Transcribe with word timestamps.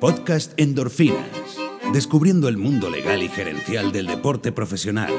Podcast 0.00 0.52
Endorfinas. 0.60 1.58
Descubriendo 1.92 2.48
el 2.48 2.56
mundo 2.56 2.88
legal 2.88 3.20
y 3.20 3.28
gerencial 3.28 3.90
del 3.90 4.06
deporte 4.06 4.52
profesional 4.52 5.12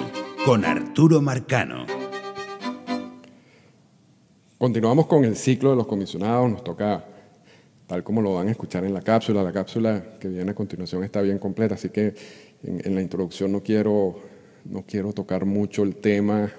con 0.45 0.63
Arturo 0.63 1.21
Marcano. 1.21 1.85
Continuamos 4.57 5.07
con 5.07 5.25
el 5.25 5.35
ciclo 5.35 5.71
de 5.71 5.75
los 5.75 5.85
comisionados. 5.85 6.49
Nos 6.49 6.63
toca, 6.63 7.03
tal 7.87 8.05
como 8.05 8.21
lo 8.21 8.35
van 8.35 8.47
a 8.47 8.51
escuchar 8.51 8.85
en 8.85 8.93
la 8.93 9.01
cápsula, 9.01 9.43
la 9.43 9.51
cápsula 9.51 10.01
que 10.17 10.29
viene 10.29 10.51
a 10.51 10.55
continuación 10.55 11.03
está 11.03 11.21
bien 11.21 11.39
completa, 11.39 11.75
así 11.75 11.89
que 11.89 12.15
en, 12.63 12.95
la 12.95 13.01
introducción 13.01 13.51
no 13.51 13.61
quiero, 13.61 14.15
no 14.63 14.85
quiero 14.87 15.11
tocar 15.11 15.43
mucho 15.43 15.83
el 15.83 15.97
tema. 15.97 16.49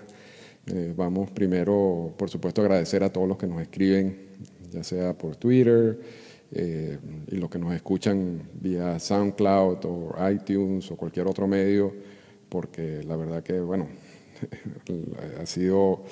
Eh, 0.67 0.93
vamos 0.95 1.31
primero, 1.31 2.13
por 2.19 2.29
supuesto, 2.29 2.61
agradecer 2.61 3.03
a 3.03 3.11
todos 3.11 3.27
los 3.27 3.39
que 3.39 3.47
nos 3.47 3.63
escriben, 3.63 4.15
ya 4.71 4.85
sea 4.85 5.17
por 5.17 5.37
Twitter 5.37 5.99
eh, 6.53 6.99
y 7.29 7.37
los 7.37 7.49
que 7.49 7.59
nos 7.59 7.73
escuchan 7.75 8.43
vía 8.61 8.99
SoundCloud 8.99 9.79
o 9.85 10.15
iTunes 10.29 10.91
o 10.91 10.97
cualquier 10.97 11.27
otro 11.29 11.47
medio, 11.47 11.95
porque 12.49 13.03
la 13.05 13.17
verdad 13.17 13.43
que, 13.43 13.61
bueno, 13.61 13.89
ha 15.41 15.47
sido 15.47 16.05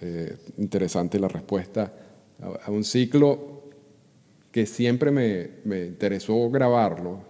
eh, 0.00 0.36
interesante 0.58 1.18
la 1.18 1.28
respuesta 1.28 1.92
a, 2.64 2.70
un 2.70 2.84
ciclo 2.84 3.64
que 4.52 4.66
siempre 4.66 5.10
me, 5.10 5.50
me 5.64 5.86
interesó 5.86 6.48
grabarlo. 6.50 7.20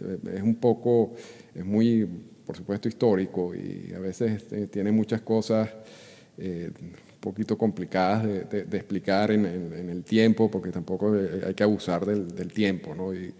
Eh, 0.00 0.18
es 0.36 0.42
un 0.42 0.56
poco, 0.56 1.14
es 1.54 1.64
muy, 1.64 2.08
por 2.46 2.56
supuesto, 2.56 2.88
histórico 2.88 3.54
y 3.54 3.92
a 3.92 3.98
veces 3.98 4.42
este, 4.42 4.68
tiene 4.68 4.92
muchas 4.92 5.22
cosas 5.22 5.68
eh, 6.38 6.70
un 6.80 6.94
poquito 7.20 7.56
complicadas 7.56 8.24
de, 8.24 8.66
explicar 8.72 9.30
en, 9.30 9.44
el 9.44 10.02
tiempo, 10.02 10.50
porque 10.50 10.70
tampoco 10.70 11.14
hay 11.46 11.54
que 11.54 11.62
abusar 11.62 12.04
del, 12.04 12.52
tiempo, 12.52 12.94
¿no? 12.94 13.14
Y, 13.14 13.34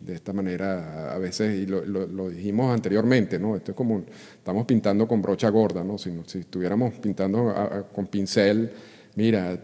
de 0.00 0.14
esta 0.14 0.32
manera 0.32 1.12
a 1.12 1.18
veces, 1.18 1.58
y 1.58 1.66
lo, 1.66 1.84
lo, 1.84 2.30
dijimos 2.30 2.72
anteriormente, 2.72 3.38
¿no? 3.38 3.56
Esto 3.56 3.72
es 3.72 3.76
como, 3.76 4.04
estamos 4.36 4.64
pintando 4.64 5.08
con 5.08 5.20
brocha 5.20 5.48
gorda, 5.48 5.82
¿no? 5.82 5.98
Si, 5.98 6.12
si 6.26 6.38
estuviéramos 6.38 6.94
pintando 6.94 7.86
con 7.92 8.06
pincel, 8.06 8.70
mira, 9.16 9.58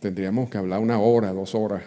tendríamos 0.00 0.50
que 0.50 0.58
hablar 0.58 0.80
una 0.80 0.98
hora, 0.98 1.32
dos 1.32 1.54
horas 1.54 1.82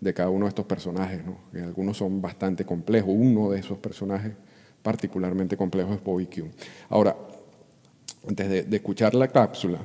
de 0.00 0.12
cada 0.12 0.28
uno 0.30 0.46
de 0.46 0.50
estos 0.50 0.66
personajes, 0.66 1.24
¿no? 1.24 1.38
Que 1.52 1.60
algunos 1.60 1.96
son 1.96 2.20
bastante 2.20 2.64
complejos, 2.64 3.14
uno 3.16 3.50
de 3.50 3.60
esos 3.60 3.78
personajes 3.78 4.32
particularmente 4.82 5.56
complejo 5.56 5.94
es 5.94 6.02
Bobby 6.02 6.26
Q. 6.26 6.50
Ahora, 6.88 7.16
antes 8.28 8.68
de, 8.68 8.76
escuchar 8.76 9.14
la 9.14 9.28
cápsula, 9.28 9.78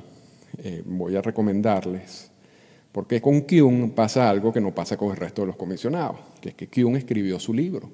eh, 0.58 0.82
voy 0.84 1.16
a 1.16 1.22
recomendarles 1.22 2.30
porque 2.92 3.20
con 3.20 3.42
Kyung 3.42 3.92
pasa 3.92 4.28
algo 4.28 4.52
que 4.52 4.60
no 4.60 4.74
pasa 4.74 4.96
con 4.96 5.10
el 5.10 5.16
resto 5.16 5.42
de 5.42 5.48
los 5.48 5.56
comisionados, 5.56 6.16
que 6.40 6.48
es 6.48 6.54
que 6.54 6.68
Kyung 6.68 6.96
escribió 6.96 7.38
su 7.38 7.52
libro. 7.54 7.90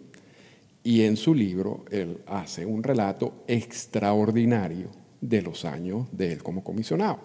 Y 0.83 1.03
en 1.03 1.17
su 1.17 1.35
libro 1.35 1.85
él 1.91 2.21
hace 2.27 2.65
un 2.65 2.83
relato 2.83 3.45
extraordinario 3.47 4.89
de 5.21 5.43
los 5.43 5.65
años 5.65 6.07
de 6.13 6.33
él 6.33 6.43
como 6.43 6.63
comisionado. 6.63 7.19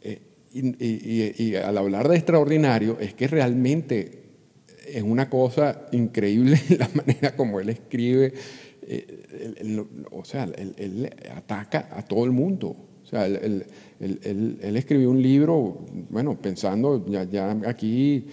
Eh, 0.00 0.20
y, 0.52 1.54
al 1.56 1.76
hablar 1.76 2.08
de 2.08 2.16
extraordinario 2.16 2.98
es 3.00 3.14
que 3.14 3.26
realmente 3.26 4.22
es 4.86 5.02
una 5.02 5.28
cosa 5.28 5.86
increíble 5.92 6.60
la 6.78 6.88
manera 6.94 7.34
como 7.34 7.60
él 7.60 7.70
escribe. 7.70 8.32
Eh, 8.86 9.86
o 10.10 10.24
sea, 10.24 10.44
él 10.44 11.10
ataca 11.34 11.88
a 11.90 12.02
todo 12.02 12.24
el 12.24 12.30
mundo. 12.30 12.76
O 13.04 13.06
sea, 13.06 13.26
él, 13.26 13.66
escribió 14.60 15.10
un 15.10 15.22
libro, 15.22 15.84
bueno, 16.08 16.38
pensando, 16.40 17.04
ya, 17.06 17.24
ya 17.24 17.50
aquí 17.66 18.26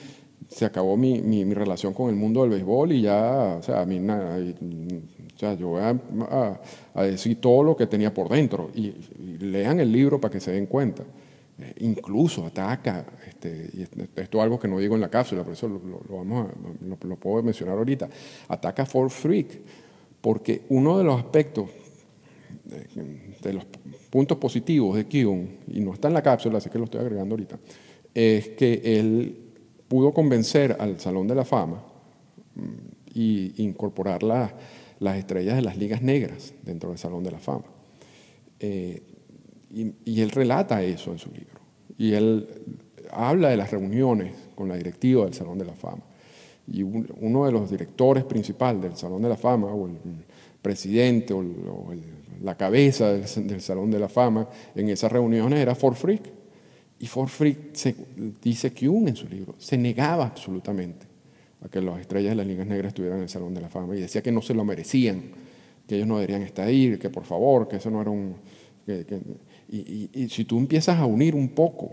se 0.48 0.66
acabó 0.66 0.96
mi, 0.96 1.22
mi, 1.22 1.54
relación 1.54 1.94
con 1.94 2.10
el 2.10 2.16
mundo 2.16 2.42
del 2.42 2.52
béisbol 2.52 2.94
y 2.94 3.02
ya, 3.02 3.58
o 3.60 3.64
sea, 3.64 3.82
a 3.82 3.86
mí, 3.86 4.00
o 4.00 5.40
sea 5.40 5.54
yo 5.56 5.70
voy 5.70 5.82
a, 5.82 6.60
a, 6.94 7.04
decir 7.04 7.40
todo 7.40 7.64
lo 7.64 7.76
que 7.76 7.88
tenía 7.88 8.14
por 8.14 8.30
dentro 8.30 8.70
y, 8.74 8.94
lean 9.40 9.80
el 9.80 9.92
libro 9.92 10.22
para 10.22 10.32
que 10.32 10.40
se 10.40 10.52
den 10.52 10.68
cuenta. 10.68 11.04
Eh, 11.60 11.74
incluso 11.80 12.46
ataca, 12.46 13.06
este, 13.28 13.70
y 13.74 13.82
esto 13.82 14.38
es 14.38 14.44
algo 14.44 14.60
que 14.60 14.68
no 14.68 14.80
digo 14.80 14.96
en 14.96 15.02
la 15.02 15.10
cápsula, 15.10 15.44
por 15.44 15.54
eso 15.54 15.68
lo, 15.68 15.80
vamos 16.10 16.48
a, 16.48 17.06
lo, 17.06 17.16
puedo 17.18 17.44
mencionar 17.44 17.78
ahorita, 17.78 18.10
ataca 18.48 18.86
For 18.86 19.10
Freak, 19.10 19.60
porque 20.22 20.62
uno 20.70 20.98
de 20.98 21.04
los 21.04 21.20
aspectos 21.20 21.70
de 23.42 23.54
los 23.54 23.66
puntos 24.10 24.38
positivos 24.38 24.96
de 24.96 25.06
Kion, 25.06 25.50
y 25.68 25.80
no 25.82 25.94
está 25.94 26.08
en 26.08 26.14
la 26.14 26.22
cápsula, 26.22 26.58
así 26.58 26.70
que 26.70 26.78
lo 26.78 26.86
estoy 26.86 27.02
agregando 27.02 27.34
ahorita, 27.34 27.60
es 28.14 28.50
que 28.50 28.82
él 28.84 29.38
pudo 29.88 30.14
convencer 30.14 30.76
al 30.80 31.00
Salón 31.00 31.28
de 31.28 31.36
la 31.36 31.46
Fama 31.46 31.84
mm, 32.56 32.62
y 33.14 33.64
incorporar 33.64 34.24
las 34.24 35.18
estrellas 35.18 35.56
de 35.56 35.62
las 35.62 35.78
ligas 35.78 36.02
negras 36.02 36.54
dentro 36.64 36.90
del 36.90 36.98
Salón 36.98 37.24
de 37.24 37.32
la 37.32 37.40
Fama. 37.40 37.66
Eh, 38.60 39.02
y, 39.74 40.22
él 40.22 40.30
relata 40.32 40.84
eso 40.84 41.12
en 41.12 41.20
su 41.20 41.30
libro. 41.32 41.60
Y 41.98 42.14
él 42.14 42.48
habla 43.12 43.50
de 43.50 43.58
las 43.58 43.72
reuniones 43.72 44.34
con 44.56 44.68
la 44.68 44.76
directiva 44.76 45.26
del 45.26 45.34
Salón 45.34 45.58
de 45.58 45.66
la 45.66 45.74
Fama. 45.74 46.04
Y 46.72 46.84
uno 46.84 47.46
de 47.46 47.52
los 47.52 47.70
directores 47.70 48.24
principales 48.24 48.82
del 48.82 48.96
Salón 48.96 49.22
de 49.22 49.30
la 49.30 49.38
Fama, 49.38 49.68
o 49.68 49.88
el 49.88 49.98
presidente, 50.62 51.34
o 51.34 51.42
el 51.42 52.02
la 52.44 52.58
cabeza 52.58 53.14
del, 53.14 53.62
Salón 53.62 53.92
de 53.92 54.00
la 54.00 54.10
Fama 54.10 54.48
en 54.76 54.90
esas 54.90 55.12
reuniones 55.12 55.60
era 55.60 55.76
Ford 55.76 55.96
Freak. 55.96 56.24
Y 57.00 57.08
Ford 57.08 57.30
Freak 57.30 57.74
se, 57.74 57.96
dice 58.42 58.72
que 58.72 58.88
un 58.88 59.08
en 59.08 59.16
su 59.16 59.28
libro 59.28 59.56
se 59.58 59.78
negaba 59.78 60.26
absolutamente 60.26 61.08
a 61.64 61.70
que 61.70 61.82
las 61.82 62.00
estrellas 62.00 62.32
de 62.32 62.36
las 62.36 62.48
ligas 62.48 62.68
negras 62.68 62.90
estuvieran 62.90 63.20
en 63.20 63.24
el 63.24 63.30
Salón 63.30 63.54
de 63.54 63.62
la 63.62 63.70
Fama 63.70 63.96
y 63.96 64.02
decía 64.02 64.22
que 64.22 64.32
no 64.32 64.42
se 64.42 64.54
lo 64.54 64.66
merecían, 64.66 65.22
que 65.88 65.96
ellos 65.96 66.08
no 66.08 66.16
deberían 66.16 66.42
estar 66.42 66.68
ahí, 66.68 66.98
que 66.98 67.10
por 67.10 67.26
favor, 67.26 67.68
que 67.68 67.78
eso 67.78 67.90
no 67.90 68.02
era 68.02 68.10
un... 68.10 68.36
y, 69.70 70.30
si 70.30 70.46
tú 70.46 70.58
empiezas 70.58 70.98
a 70.98 71.06
unir 71.06 71.36
un 71.36 71.50
poco 71.50 71.92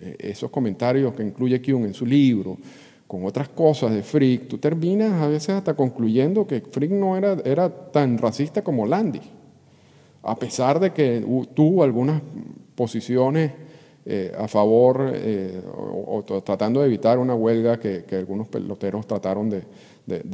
eh, 0.00 0.16
esos 0.18 0.50
comentarios 0.50 1.14
que 1.14 1.22
incluye 1.22 1.62
Kuhn 1.62 1.84
en 1.84 1.94
su 1.94 2.04
libro, 2.04 2.58
con 3.06 3.24
otras 3.24 3.48
cosas 3.48 3.92
de 3.92 4.02
Frick, 4.02 4.48
tú 4.48 4.58
terminas 4.58 5.22
a 5.22 5.28
veces 5.28 5.50
hasta 5.50 5.74
concluyendo 5.74 6.46
que 6.46 6.60
Frick 6.60 6.90
no 6.90 7.16
era, 7.16 7.36
era 7.44 7.68
tan 7.68 8.18
racista 8.18 8.62
como 8.62 8.86
Landy 8.86 9.20
a 10.26 10.34
pesar 10.34 10.80
de 10.80 10.92
que 10.92 11.24
tuvo 11.54 11.84
algunas 11.84 12.20
posiciones 12.74 13.52
eh, 14.04 14.32
a 14.36 14.48
favor 14.48 15.12
eh, 15.14 15.60
o, 15.72 16.22
tratando 16.44 16.80
de 16.80 16.86
evitar 16.86 17.18
una 17.18 17.34
huelga 17.34 17.78
que, 17.78 18.04
algunos 18.12 18.48
peloteros 18.48 19.06
trataron 19.06 19.48
de, 19.48 19.62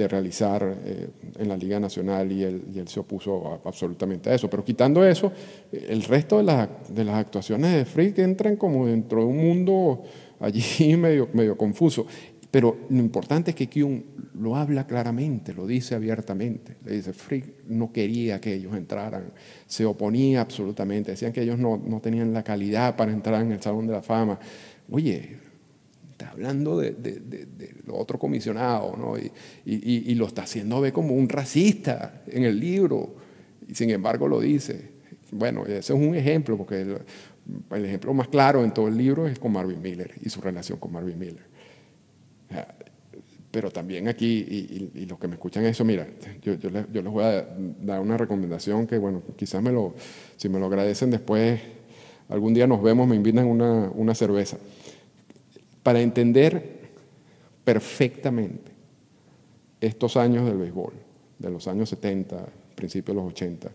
realizar 0.08 0.76
eh, 0.84 1.08
en 1.38 1.48
la 1.48 1.56
Liga 1.56 1.78
Nacional 1.78 2.32
y 2.32 2.42
él, 2.42 2.84
se 2.86 3.00
opuso 3.00 3.60
absolutamente 3.64 4.30
a 4.30 4.34
eso. 4.34 4.48
Pero 4.48 4.64
quitando 4.64 5.04
eso, 5.04 5.30
el 5.70 6.02
resto 6.04 6.42
de, 6.42 6.68
de 6.88 7.04
las 7.04 7.16
actuaciones 7.16 7.74
de 7.74 7.84
Frick 7.84 8.18
entran 8.18 8.56
como 8.56 8.86
dentro 8.86 9.20
de 9.20 9.26
un 9.26 9.36
mundo 9.36 10.02
allí 10.40 10.96
medio, 10.98 11.28
medio 11.32 11.56
confuso. 11.56 12.06
Pero 12.52 12.76
lo 12.90 12.98
importante 12.98 13.52
es 13.52 13.56
que 13.56 13.66
Kyung 13.66 14.02
lo 14.38 14.56
habla 14.56 14.86
claramente, 14.86 15.54
lo 15.54 15.66
dice 15.66 15.94
abiertamente. 15.94 16.76
Le 16.84 16.96
dice, 16.96 17.14
Frick 17.14 17.64
no 17.66 17.90
quería 17.90 18.42
que 18.42 18.52
ellos 18.52 18.76
entraran, 18.76 19.32
se 19.66 19.86
oponía 19.86 20.42
absolutamente, 20.42 21.12
decían 21.12 21.32
que 21.32 21.40
ellos 21.40 21.58
no, 21.58 21.78
no 21.78 22.00
tenían 22.00 22.34
la 22.34 22.44
calidad 22.44 22.94
para 22.94 23.10
entrar 23.10 23.40
en 23.40 23.52
el 23.52 23.62
Salón 23.62 23.86
de 23.86 23.94
la 23.94 24.02
Fama. 24.02 24.38
Oye, 24.90 25.38
está 26.10 26.28
hablando 26.28 26.78
de, 26.78 26.92
de, 26.92 27.74
otro 27.88 28.18
comisionado, 28.18 28.98
¿no? 28.98 29.14
Y, 29.64 30.14
lo 30.14 30.26
está 30.26 30.42
haciendo 30.42 30.78
ver 30.82 30.92
como 30.92 31.14
un 31.14 31.30
racista 31.30 32.22
en 32.26 32.44
el 32.44 32.60
libro, 32.60 33.14
y 33.66 33.74
sin 33.74 33.88
embargo 33.88 34.28
lo 34.28 34.40
dice. 34.40 34.92
Bueno, 35.30 35.64
ese 35.64 35.78
es 35.78 35.90
un 35.90 36.14
ejemplo, 36.14 36.58
porque 36.58 36.82
el 36.82 37.84
ejemplo 37.86 38.12
más 38.12 38.28
claro 38.28 38.62
en 38.62 38.74
todo 38.74 38.88
el 38.88 38.98
libro 38.98 39.26
es 39.26 39.38
con 39.38 39.52
Marvin 39.52 39.80
Miller 39.80 40.12
y 40.20 40.28
su 40.28 40.42
relación 40.42 40.78
con 40.78 40.92
Marvin 40.92 41.18
Miller. 41.18 41.51
Pero 43.52 43.70
también 43.70 44.08
aquí, 44.08 44.90
y, 44.94 45.04
los 45.04 45.18
que 45.18 45.28
me 45.28 45.34
escuchan 45.34 45.66
eso, 45.66 45.84
mira, 45.84 46.08
yo, 46.40 46.54
yo, 46.54 46.70
les, 46.70 46.88
voy 47.04 47.22
a 47.22 47.46
dar 47.82 48.00
una 48.00 48.16
recomendación 48.16 48.86
que, 48.86 48.96
bueno, 48.96 49.22
quizás 49.36 49.62
me 49.62 49.70
lo, 49.70 49.94
si 50.38 50.48
me 50.48 50.58
lo 50.58 50.66
agradecen 50.66 51.10
después, 51.10 51.60
algún 52.30 52.54
día 52.54 52.66
nos 52.66 52.82
vemos, 52.82 53.06
me 53.06 53.14
invitan 53.14 53.46
una, 53.46 53.90
una 53.94 54.14
cerveza. 54.14 54.56
Para 55.82 56.00
entender 56.00 56.80
perfectamente 57.62 58.72
estos 59.82 60.16
años 60.16 60.46
del 60.46 60.56
béisbol, 60.56 60.94
de 61.38 61.50
los 61.50 61.68
años 61.68 61.90
70, 61.90 62.46
principios 62.74 63.14
de 63.14 63.22
los 63.22 63.32
80, 63.32 63.70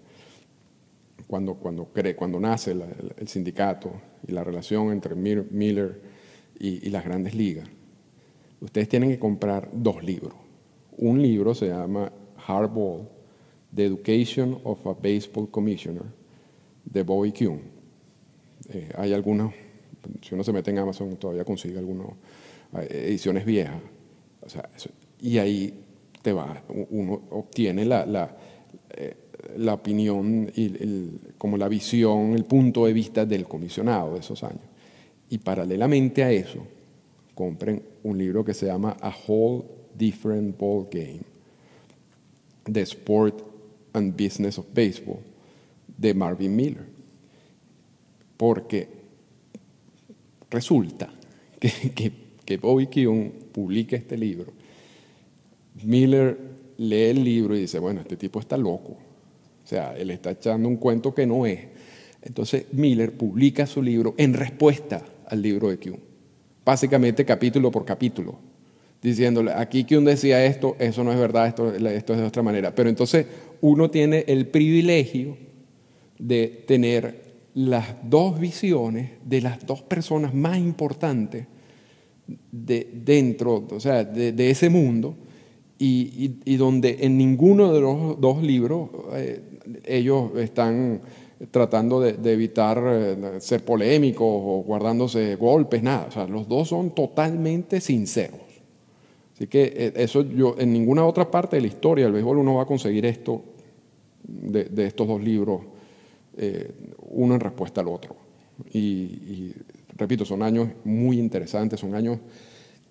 cuando, 1.27 1.53
cuando, 1.53 1.85
cree, 1.85 2.15
cuando 2.15 2.39
nace 2.39 2.71
el, 2.71 3.27
sindicato 3.27 3.91
y 4.27 4.31
la 4.31 4.43
relación 4.43 4.91
entre 4.91 5.13
Miller 5.13 6.01
y 6.59 6.89
las 6.89 7.05
grandes 7.05 7.35
ligas, 7.35 7.69
ustedes 8.61 8.89
tienen 8.89 9.09
que 9.09 9.19
comprar 9.19 9.69
dos 9.71 10.03
libros. 10.03 10.33
Un 10.97 11.21
libro 11.21 11.53
se 11.53 11.67
llama 11.67 12.11
Hardball, 12.47 13.07
The 13.73 13.85
Education 13.85 14.59
of 14.63 14.85
a 14.87 14.93
Baseball 14.93 15.49
Commissioner, 15.49 16.03
de 16.85 17.03
Bobby 17.03 17.31
Kuhn. 17.31 17.61
Eh, 18.69 18.89
hay 18.95 19.13
algunos, 19.13 19.53
si 20.21 20.33
uno 20.33 20.43
se 20.43 20.53
mete 20.53 20.71
en 20.71 20.79
Amazon, 20.79 21.15
todavía 21.17 21.45
consigue 21.45 21.77
algunas 21.77 22.07
eh, 22.79 23.05
ediciones 23.09 23.45
viejas. 23.45 23.81
Y 25.21 25.37
ahí 25.37 25.83
te 26.21 26.33
va, 26.33 26.63
uno 26.89 27.21
obtiene 27.31 27.85
la, 27.85 28.35
eh, 28.95 29.15
la 29.57 29.73
opinión, 29.73 30.51
y 30.55 30.71
como 31.37 31.57
la 31.57 31.67
visión, 31.67 32.33
el 32.33 32.45
punto 32.45 32.85
de 32.85 32.93
vista 32.93 33.25
del 33.25 33.45
comisionado 33.45 34.13
de 34.13 34.19
esos 34.19 34.43
años. 34.43 34.63
Y 35.29 35.37
paralelamente 35.39 36.23
a 36.23 36.31
eso, 36.31 36.65
compren 37.37 37.83
un 38.03 38.17
libro 38.17 38.43
que 38.43 38.55
se 38.55 38.65
llama 38.65 38.97
A 38.99 39.13
Whole 39.27 39.63
Different 39.95 40.57
Ball 40.57 40.87
Game, 40.91 41.21
The 42.71 42.81
Sport 42.81 43.43
and 43.93 44.11
Business 44.17 44.57
of 44.57 44.65
Baseball, 44.73 45.19
de 45.95 46.15
Marvin 46.15 46.55
Miller. 46.55 46.85
Porque 48.35 48.87
resulta 50.49 51.13
que, 51.59 51.69
que, 51.93 52.11
que 52.43 52.57
Bobby 52.57 52.87
Kuhn 52.87 53.31
publica 53.51 53.95
este 53.95 54.17
libro. 54.17 54.51
Miller 55.83 56.39
lee 56.77 57.03
el 57.03 57.23
libro 57.23 57.55
y 57.55 57.61
dice, 57.61 57.77
bueno, 57.77 58.01
este 58.01 58.17
tipo 58.17 58.39
está 58.39 58.57
loco. 58.57 58.93
O 58.93 59.67
sea, 59.67 59.95
él 59.95 60.09
está 60.09 60.31
echando 60.31 60.67
un 60.67 60.77
cuento 60.77 61.13
que 61.13 61.27
no 61.27 61.45
es. 61.45 61.59
Entonces 62.23 62.65
Miller 62.71 63.15
publica 63.15 63.67
su 63.67 63.83
libro 63.83 64.15
en 64.17 64.33
respuesta 64.33 65.05
al 65.27 65.41
libro 65.43 65.69
de 65.69 65.77
Kuhn. 65.77 66.06
Básicamente 66.67 67.23
capítulo 67.23 67.71
por 67.71 67.85
capítulo, 67.85 68.37
diciéndole, 69.01 69.53
aquí 69.53 69.85
Kuhn 69.85 70.03
decía 70.03 70.43
esto, 70.43 70.75
eso 70.79 71.01
no 71.01 71.13
es 71.13 71.17
verdad, 71.17 71.47
esto, 71.47 71.73
esto 71.73 72.13
es 72.13 72.19
de 72.19 72.25
otra 72.25 72.43
manera. 72.43 72.75
Pero 72.75 72.89
entonces 72.89 73.25
uno 73.61 73.89
tiene 73.89 74.25
el 74.27 74.47
privilegio 74.47 75.37
de 76.19 76.65
tener 76.67 77.23
las 77.53 77.95
dos 78.03 78.37
visiones 78.37 79.11
de 79.23 79.39
las 79.39 79.65
dos 79.65 79.81
personas 79.81 80.33
más 80.33 80.57
importantes 80.57 81.47
de, 82.51 82.89
dentro, 82.93 83.65
o 83.71 83.79
sea, 83.79 84.03
de, 84.03 84.49
ese 84.49 84.69
mundo, 84.69 85.15
y, 85.79 86.57
donde 86.57 86.97
en 86.99 87.17
ninguno 87.17 87.71
de 87.71 87.79
los 87.79 88.19
dos 88.19 88.43
libros 88.43 88.89
eh, 89.13 89.39
ellos 89.85 90.31
están 90.35 90.99
tratando 91.51 92.01
de, 92.01 92.31
evitar 92.31 92.81
eh, 92.85 93.39
ser 93.39 93.63
polémicos 93.63 94.27
o 94.27 94.63
guardándose 94.65 95.35
golpes, 95.35 95.83
nada. 95.83 96.07
O 96.09 96.11
sea, 96.11 96.27
los 96.27 96.47
dos 96.47 96.69
son 96.69 96.91
totalmente 96.91 97.79
sinceros. 97.79 98.41
Así 99.35 99.47
que 99.47 99.71
eh, 99.75 99.93
eso 99.95 100.23
yo, 100.23 100.55
en 100.57 100.73
ninguna 100.73 101.05
otra 101.05 101.29
parte 101.29 101.57
de 101.57 101.61
la 101.61 101.67
historia 101.67 102.05
del 102.05 102.13
béisbol 102.13 102.39
uno 102.39 102.55
va 102.55 102.63
a 102.63 102.65
conseguir 102.65 103.05
esto 103.05 103.43
de, 104.23 104.87
estos 104.87 105.07
dos 105.07 105.21
libros, 105.21 105.61
eh, 106.37 106.71
uno 107.09 107.35
en 107.35 107.39
respuesta 107.39 107.81
al 107.81 107.87
otro. 107.87 108.15
Y, 108.73 109.53
repito, 109.95 110.25
son 110.25 110.41
años 110.41 110.69
muy 110.83 111.19
interesantes, 111.19 111.79
son 111.79 111.93
años 111.93 112.17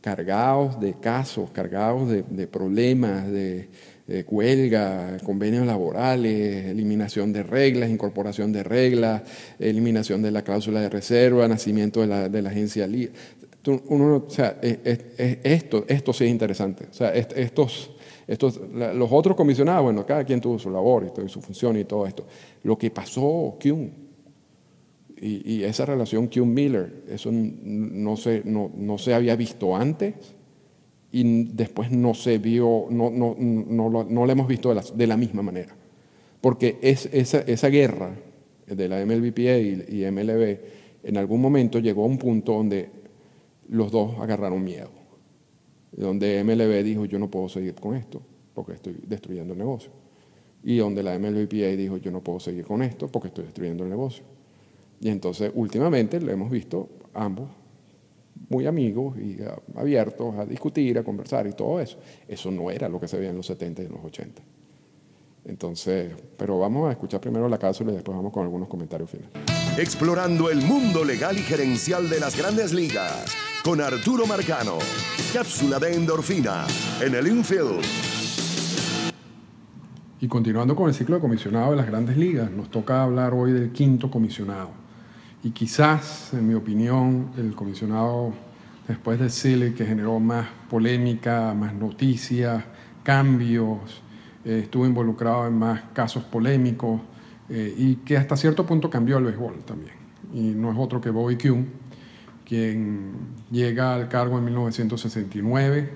cargados 0.01 0.79
de 0.79 0.95
casos, 0.95 1.51
cargados 1.51 2.09
de 2.09 2.47
problemas, 2.47 3.27
de, 3.27 3.69
eh, 4.09 4.25
huelga, 4.29 5.17
convenios 5.25 5.67
laborales, 5.67 6.67
eliminación 6.67 7.33
de 7.33 7.43
reglas, 7.43 7.91
incorporación 7.91 8.53
de 8.53 8.63
reglas, 8.63 9.23
eliminación 9.59 10.23
de 10.23 10.31
la 10.31 10.43
cláusula 10.43 10.81
de 10.81 10.89
reserva, 10.89 11.49
nacimiento 11.49 12.03
de 12.03 12.07
la, 12.07 12.29
de 12.29 12.43
la 12.43 12.51
agencia 12.51 12.89
Uno, 13.89 14.25
o 14.27 14.31
sea, 14.31 14.59
esto, 14.63 15.85
esto 15.89 16.13
sí 16.13 16.25
es 16.25 16.31
interesante. 16.31 16.87
O 16.89 16.95
sea, 16.95 17.13
estos, 17.13 17.91
estos, 18.29 18.61
los 18.73 19.11
otros 19.11 19.37
comisionados, 19.37 19.83
bueno, 19.83 20.07
cada 20.07 20.23
quien 20.25 20.41
tuvo 20.41 20.59
su 20.59 20.71
labor 20.71 21.13
y 21.25 21.29
su 21.29 21.41
función 21.41 21.77
y 21.77 21.85
todo 21.85 22.07
esto. 22.07 22.27
Lo 22.63 22.79
que 22.79 22.93
pasó, 22.93 23.59
Kuhn, 23.61 24.07
y, 25.21 25.55
y 25.55 25.65
esa 25.65 25.85
relación 25.85 26.29
Kuhn-Miller, 26.29 27.05
eso 27.09 27.31
no 27.33 28.17
se, 28.17 28.43
no, 28.45 28.71
no 28.77 28.99
se 28.99 29.15
había 29.15 29.35
visto 29.35 29.75
antes 29.75 30.36
y 31.17 31.45
después 31.45 31.91
no 31.91 32.13
se 32.13 32.37
vio, 32.37 32.89
no, 32.91 33.09
no, 33.09 33.35
no, 33.39 34.05
no 34.05 34.27
la 34.27 34.33
hemos 34.33 34.47
visto 34.47 34.69
de 34.69 34.75
la, 34.75 34.83
de 34.83 35.07
la, 35.07 35.17
misma 35.17 35.41
manera. 35.41 35.75
Porque 36.43 36.77
es, 36.83 37.09
esa, 37.11 37.41
esa 37.41 37.69
guerra 37.69 38.15
de 38.67 38.87
la 38.87 39.03
MLBPA 39.07 39.57
y, 39.57 40.03
y, 40.03 40.11
MLB 40.11 40.59
en 41.05 41.17
algún 41.17 41.41
momento 41.41 41.79
llegó 41.79 42.03
a 42.03 42.07
un 42.07 42.19
punto 42.19 42.53
donde 42.53 42.91
los 43.71 43.91
dos 43.91 44.19
agarraron 44.19 44.63
miedo. 44.63 44.91
Donde 45.93 46.45
MLB 46.45 46.85
dijo, 46.85 47.07
yo 47.07 47.19
no 47.19 47.31
puedo 47.31 47.49
seguir 47.49 47.77
con 47.77 47.97
esto 47.97 48.21
porque 48.53 48.75
estoy 48.75 48.99
destruyendo 49.07 49.55
el 49.55 49.59
negocio. 49.59 49.91
Y 50.65 50.77
donde 50.77 51.03
la 51.03 51.19
MLBPA 51.19 51.77
dijo, 51.79 51.97
yo 51.97 52.11
no 52.11 52.23
puedo 52.23 52.41
seguir 52.41 52.67
con 52.67 52.83
esto 52.83 53.09
porque 53.09 53.29
estoy 53.29 53.45
destruyendo 53.45 53.85
el 53.85 53.89
negocio. 53.89 54.23
Y 55.01 55.09
entonces 55.09 55.51
últimamente 55.55 56.21
lo 56.21 56.31
hemos 56.31 56.51
visto 56.51 56.91
ambos 57.15 57.49
muy 58.49 58.67
amigos 58.67 59.17
y 59.19 59.39
abiertos 59.77 60.37
a 60.37 60.47
discutir, 60.47 60.99
a 60.99 61.03
conversar 61.03 61.47
y 61.47 61.53
todo 61.53 61.81
eso. 61.81 61.99
Eso 62.29 62.51
no 62.51 62.71
era 62.71 62.89
lo 62.89 63.01
que 63.01 63.09
se 63.09 63.17
veía 63.17 63.31
en 63.31 63.37
los 63.37 63.47
70 63.47 63.83
y 63.83 63.87
en 63.87 63.93
los 63.93 64.05
80. 64.05 64.43
Entonces, 65.47 66.13
pero 66.37 66.59
vamos 66.59 66.89
a 66.89 66.93
escuchar 66.93 67.21
primero 67.21 67.49
la 67.49 67.59
cápsula 67.59 67.93
y 67.93 67.95
después 67.95 68.17
vamos 68.17 68.33
con 68.33 68.43
algunos 68.43 68.69
comentarios 68.69 69.11
finales. 69.11 69.33
Explorando 69.79 70.51
el 70.51 70.63
mundo 70.63 71.05
legal 71.05 71.37
y 71.37 71.43
gerencial 71.43 72.09
de 72.09 72.19
las 72.19 72.37
grandes 72.37 72.73
ligas 72.73 73.37
con 73.63 73.81
Arturo 73.81 74.27
Marcano. 74.27 74.79
Cápsula 75.33 75.79
de 75.79 75.95
endorfina 75.95 76.67
en 77.01 77.15
el 77.15 77.29
infield. 77.29 77.85
Y 80.21 80.29
continuando 80.29 80.75
con 80.75 80.89
el 80.89 80.95
ciclo 80.95 81.17
de 81.17 81.21
comisionado 81.21 81.73
de 81.73 81.77
las 81.77 81.87
grandes 81.87 82.17
ligas, 82.17 82.51
nos 82.51 82.71
toca 82.71 83.03
hablar 83.03 83.35
hoy 83.35 83.53
del 83.53 83.71
quinto 83.71 84.11
comisionado 84.11 84.86
y 85.43 85.51
quizás, 85.51 86.33
en 86.33 86.49
mi 86.49 86.55
opinión, 86.55 87.31
el 87.37 87.55
comisionado 87.55 88.33
después 88.89 89.19
de 89.19 89.31
Silly, 89.31 89.73
que 89.73 89.85
generó 89.85 90.19
más 90.19 90.49
polémica, 90.69 91.55
más 91.55 91.75
noticias, 91.75 92.65
cambios, 93.03 94.03
eh, 94.45 94.61
estuvo 94.65 94.87
involucrado 94.87 95.47
en 95.47 95.59
más 95.59 95.83
casos 95.93 96.25
polémicos 96.25 97.01
eh, 97.49 97.75
y 97.77 97.97
que 97.97 98.17
hasta 98.17 98.37
cierto 98.37 98.67
punto 98.67 98.91
cambió 98.91 99.19
el 99.19 99.25
béisbol 99.25 99.65
también. 99.65 99.95
Y 100.33 100.51
no 100.51 100.73
es 100.73 100.79
otro 100.79 101.01
que 101.01 101.11
Bobby 101.11 101.37
Kuhn, 101.37 101.67
quien 102.45 103.13
llega 103.51 103.95
al 103.95 104.09
cargo 104.09 104.39
en 104.39 104.45
1969. 104.45 105.79
Eh, 105.79 105.91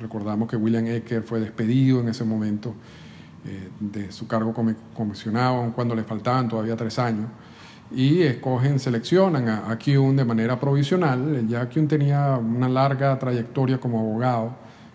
recordamos 0.00 0.48
que 0.48 0.56
William 0.56 0.86
Ecker 0.86 1.22
fue 1.22 1.40
despedido 1.40 2.00
en 2.00 2.08
ese 2.08 2.24
momento 2.24 2.74
de 3.80 4.12
su 4.12 4.28
cargo 4.28 4.52
como 4.52 4.74
comisionado, 4.92 5.72
cuando 5.74 5.94
le 5.94 6.04
faltaban 6.04 6.46
todavía 6.46 6.76
tres 6.76 6.98
años 6.98 7.26
y 7.92 8.22
escogen, 8.22 8.78
seleccionan 8.78 9.48
a, 9.48 9.78
Kuhn 9.78 10.16
de 10.16 10.24
manera 10.24 10.58
provisional. 10.58 11.46
Ya 11.48 11.68
Kuhn 11.68 11.88
tenía 11.88 12.36
una 12.36 12.68
larga 12.68 13.18
trayectoria 13.18 13.78
como 13.78 14.00
abogado 14.00 14.54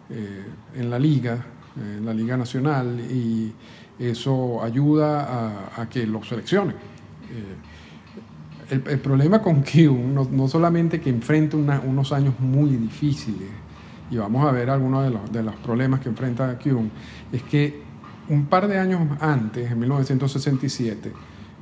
eh, 0.09 0.45
en 0.75 0.89
la 0.89 0.97
liga, 0.97 1.37
en 1.75 2.05
la 2.05 2.13
liga 2.13 2.37
nacional, 2.37 2.99
y 2.99 3.53
eso 3.99 4.63
ayuda 4.63 5.71
a, 5.75 5.89
que 5.89 6.07
lo 6.07 6.23
seleccionen. 6.23 6.75
Eh, 6.75 8.81
el, 8.87 8.99
problema 8.99 9.41
con 9.41 9.61
Kuhn 9.61 10.27
no, 10.31 10.47
solamente 10.47 10.99
que 10.99 11.09
enfrenta 11.09 11.57
unos 11.57 12.11
años 12.13 12.39
muy 12.39 12.71
difíciles, 12.71 13.49
y 14.09 14.17
vamos 14.17 14.47
a 14.47 14.51
ver 14.51 14.69
algunos 14.69 15.03
de 15.03 15.09
los, 15.09 15.31
de 15.31 15.43
los 15.43 15.55
problemas 15.57 15.99
que 15.99 16.09
enfrenta 16.09 16.57
Kuhn, 16.57 16.89
es 17.31 17.43
que 17.43 17.83
un 18.29 18.45
par 18.45 18.67
de 18.67 18.79
años 18.79 19.01
antes, 19.19 19.69
en 19.69 19.79
1967, 19.79 21.11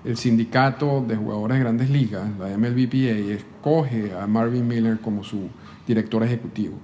el 0.03 0.17
sindicato 0.17 1.03
de 1.07 1.15
jugadores 1.15 1.57
de 1.57 1.63
grandes 1.63 1.89
ligas, 1.89 2.23
la 2.39 2.57
MLBPA, 2.57 3.33
escoge 3.33 4.13
a 4.13 4.27
Marvin 4.27 4.67
Miller 4.67 4.99
como 4.99 5.23
su 5.23 5.49
director 5.87 6.23
ejecutivo. 6.23 6.75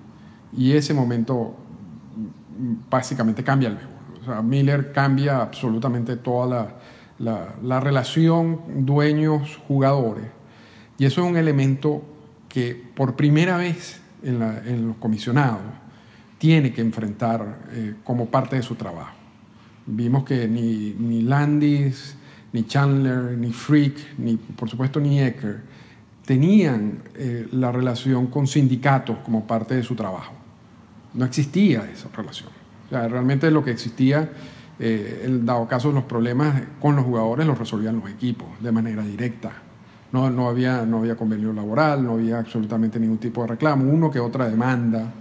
Y 0.56 0.72
ese 0.74 0.94
momento 0.94 1.56
mm, 2.58 2.90
básicamente 2.90 3.44
cambia 3.44 3.70
el 3.70 3.76
béisbol. 3.76 3.96
O 4.22 4.26
sea, 4.26 4.42
Miller 4.42 4.92
cambia 4.92 5.42
absolutamente 5.42 6.18
toda 6.18 6.76
la, 7.20 7.56
la, 7.62 7.80
relación 7.80 8.86
dueños-jugadores. 8.86 10.26
Y 10.98 11.06
eso 11.06 11.24
es 11.24 11.30
un 11.30 11.38
elemento 11.38 12.02
que 12.48 12.82
por 12.96 13.16
primera 13.16 13.58
vez 13.58 14.02
en, 14.24 14.42
en 14.42 14.88
los 14.88 14.98
comisionados 14.98 15.62
tiene 16.40 16.74
que 16.74 16.82
enfrentar 16.82 17.60
eh, 17.72 17.96
como 18.04 18.28
parte 18.28 18.56
de 18.56 18.64
su 18.64 18.76
trabajo. 18.76 19.12
Vimos 19.86 20.24
que 20.24 20.48
ni, 20.48 20.96
ni 20.98 21.22
Landis, 21.22 22.16
ni 22.54 22.66
Chandler, 22.66 23.38
ni 23.38 23.52
Frick, 23.52 24.18
ni 24.18 24.38
por 24.38 24.70
supuesto 24.70 25.00
ni 25.00 25.22
Ecker, 25.22 25.62
tenían 26.26 27.00
eh, 27.16 27.48
la 27.52 27.72
relación 27.72 28.28
con 28.28 28.48
sindicatos 28.48 29.18
como 29.26 29.46
parte 29.46 29.76
de 29.76 29.84
su 29.84 29.96
trabajo. 29.96 30.34
No 31.14 31.26
existía 31.26 31.90
esa 31.92 32.10
relación. 32.16 32.50
O 32.86 32.90
sea, 32.90 33.08
realmente 33.08 33.50
lo 33.52 33.64
que 33.64 33.72
existía, 33.72 34.30
eh, 34.80 35.28
dado 35.44 35.68
caso 35.68 35.92
los 35.92 36.04
problemas 36.04 36.62
con 36.80 36.96
los 36.96 37.06
jugadores, 37.06 37.46
los 37.46 37.58
resolvían 37.58 38.00
los 38.00 38.10
equipos 38.10 38.48
de 38.60 38.72
manera 38.72 39.04
directa. 39.04 39.52
No, 40.12 40.30
no, 40.30 40.50
había, 40.50 40.86
no 40.86 41.00
había 41.00 41.16
convenio 41.16 41.54
laboral, 41.54 42.04
no 42.04 42.14
había 42.14 42.40
absolutamente 42.40 43.00
ningún 43.00 43.20
tipo 43.20 43.42
de 43.42 43.50
reclamo, 43.50 43.92
uno 43.92 44.10
que 44.10 44.20
otra 44.20 44.50
demanda 44.50 45.14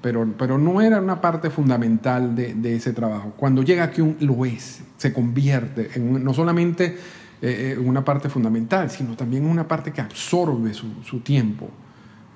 pero, 0.00 0.26
pero 0.38 0.58
no 0.58 0.80
era 0.80 1.00
una 1.00 1.20
parte 1.20 1.50
fundamental 1.50 2.34
de, 2.34 2.76
ese 2.76 2.92
trabajo. 2.92 3.32
Cuando 3.36 3.62
llega 3.62 3.84
aquí 3.84 4.00
un, 4.00 4.16
lo 4.20 4.44
es, 4.44 4.80
se 4.96 5.12
convierte 5.12 5.90
en 5.94 6.22
no 6.22 6.32
solamente 6.34 6.96
eh, 7.42 7.76
una 7.82 8.04
parte 8.04 8.28
fundamental, 8.28 8.90
sino 8.90 9.16
también 9.16 9.46
una 9.46 9.66
parte 9.66 9.92
que 9.92 10.00
absorbe 10.00 10.72
su, 10.74 11.20
tiempo 11.20 11.70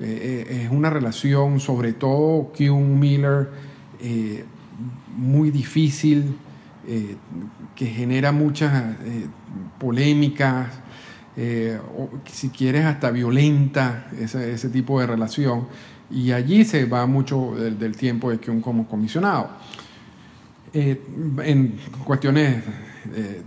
es 0.00 0.68
una 0.70 0.90
relación, 0.90 1.60
sobre 1.60 1.92
todo 1.92 2.52
Kuhn 2.56 2.98
Miller, 2.98 3.50
muy 5.16 5.52
difícil, 5.52 6.34
que 7.76 7.86
genera 7.86 8.32
muchas 8.32 8.96
polémicas, 9.78 10.70
si 11.36 12.48
quieres 12.50 12.84
hasta 12.84 13.10
violenta, 13.10 14.06
ese, 14.18 14.68
tipo 14.68 15.00
de 15.00 15.06
relación. 15.06 15.66
Y 16.10 16.32
allí 16.32 16.64
se 16.64 16.84
va 16.84 17.06
mucho 17.06 17.54
del, 17.54 17.96
tiempo 17.96 18.30
de 18.30 18.38
Kuhn 18.38 18.60
como 18.60 18.86
comisionado. 18.86 19.48
en 20.72 21.78
cuestiones 22.04 22.64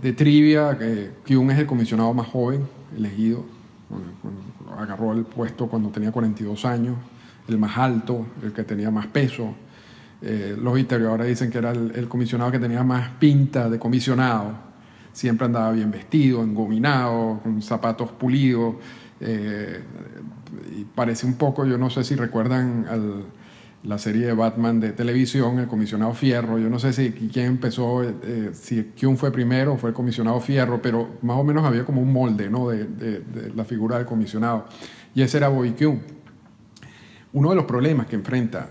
de, 0.02 0.12
trivia, 0.12 0.76
que 0.78 1.10
Kuhn 1.26 1.50
es 1.50 1.58
el 1.58 1.66
comisionado 1.66 2.12
más 2.12 2.26
joven 2.28 2.66
elegido, 2.96 3.44
agarró 4.76 5.12
el 5.12 5.24
puesto 5.24 5.68
cuando 5.68 5.90
tenía 5.90 6.12
42 6.12 6.64
años, 6.64 6.96
el 7.48 7.58
más 7.58 7.76
alto, 7.76 8.26
el 8.42 8.52
que 8.52 8.64
tenía 8.64 8.90
más 8.90 9.06
peso. 9.06 9.54
Eh, 10.22 10.56
los 10.60 10.78
historiadores 10.78 11.26
dicen 11.26 11.50
que 11.50 11.58
era 11.58 11.70
el, 11.72 12.08
comisionado 12.08 12.50
que 12.50 12.58
tenía 12.58 12.82
más 12.82 13.10
pinta 13.18 13.68
de 13.68 13.78
comisionado, 13.78 14.52
siempre 15.12 15.46
andaba 15.46 15.72
bien 15.72 15.90
vestido, 15.90 16.42
engominado, 16.42 17.40
con 17.42 17.62
zapatos 17.62 18.10
pulidos, 18.12 18.76
eh, 19.20 19.80
y 20.76 20.84
parece 20.84 21.26
un 21.26 21.34
poco, 21.34 21.64
yo 21.64 21.78
no 21.78 21.90
sé 21.90 22.04
si 22.04 22.14
recuerdan 22.14 22.86
al 22.88 23.24
la 23.86 23.98
serie 23.98 24.26
de 24.26 24.32
Batman 24.32 24.80
de 24.80 24.92
televisión, 24.92 25.58
el 25.60 25.68
comisionado 25.68 26.12
Fierro. 26.12 26.58
Yo 26.58 26.68
no 26.68 26.78
sé 26.78 26.92
si 26.92 27.12
quién 27.12 27.46
empezó, 27.46 28.02
eh, 28.02 28.50
si 28.52 28.82
Kuhn 29.00 29.16
fue 29.16 29.30
primero 29.30 29.74
o 29.74 29.76
fue 29.76 29.90
el 29.90 29.94
comisionado 29.94 30.40
Fierro, 30.40 30.82
pero 30.82 31.08
más 31.22 31.36
o 31.36 31.44
menos 31.44 31.64
había 31.64 31.84
como 31.84 32.02
un 32.02 32.12
molde 32.12 32.50
¿no? 32.50 32.68
de, 32.68 33.22
la 33.54 33.64
figura 33.64 33.98
del 33.98 34.06
comisionado. 34.06 34.66
Y 35.14 35.22
ese 35.22 35.36
era 35.36 35.48
Bobby 35.48 35.70
Kuhn. 35.70 36.00
Uno 37.32 37.50
de 37.50 37.56
los 37.56 37.64
problemas 37.64 38.06
que 38.06 38.16
enfrenta 38.16 38.70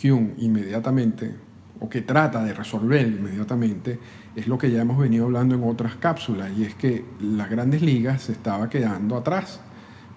Kuhn 0.00 0.34
inmediatamente, 0.38 1.34
o 1.80 1.88
que 1.88 2.02
trata 2.02 2.42
de 2.42 2.52
resolver 2.52 3.06
inmediatamente, 3.06 3.98
es 4.34 4.48
lo 4.48 4.58
que 4.58 4.70
ya 4.70 4.80
hemos 4.80 4.98
venido 4.98 5.26
hablando 5.26 5.54
en 5.54 5.62
otras 5.62 5.94
cápsulas, 5.96 6.50
y 6.56 6.64
es 6.64 6.74
que 6.74 7.04
las 7.20 7.48
grandes 7.48 7.82
ligas 7.82 8.22
se 8.22 8.32
estaba 8.32 8.68
quedando 8.68 9.16
atrás 9.16 9.60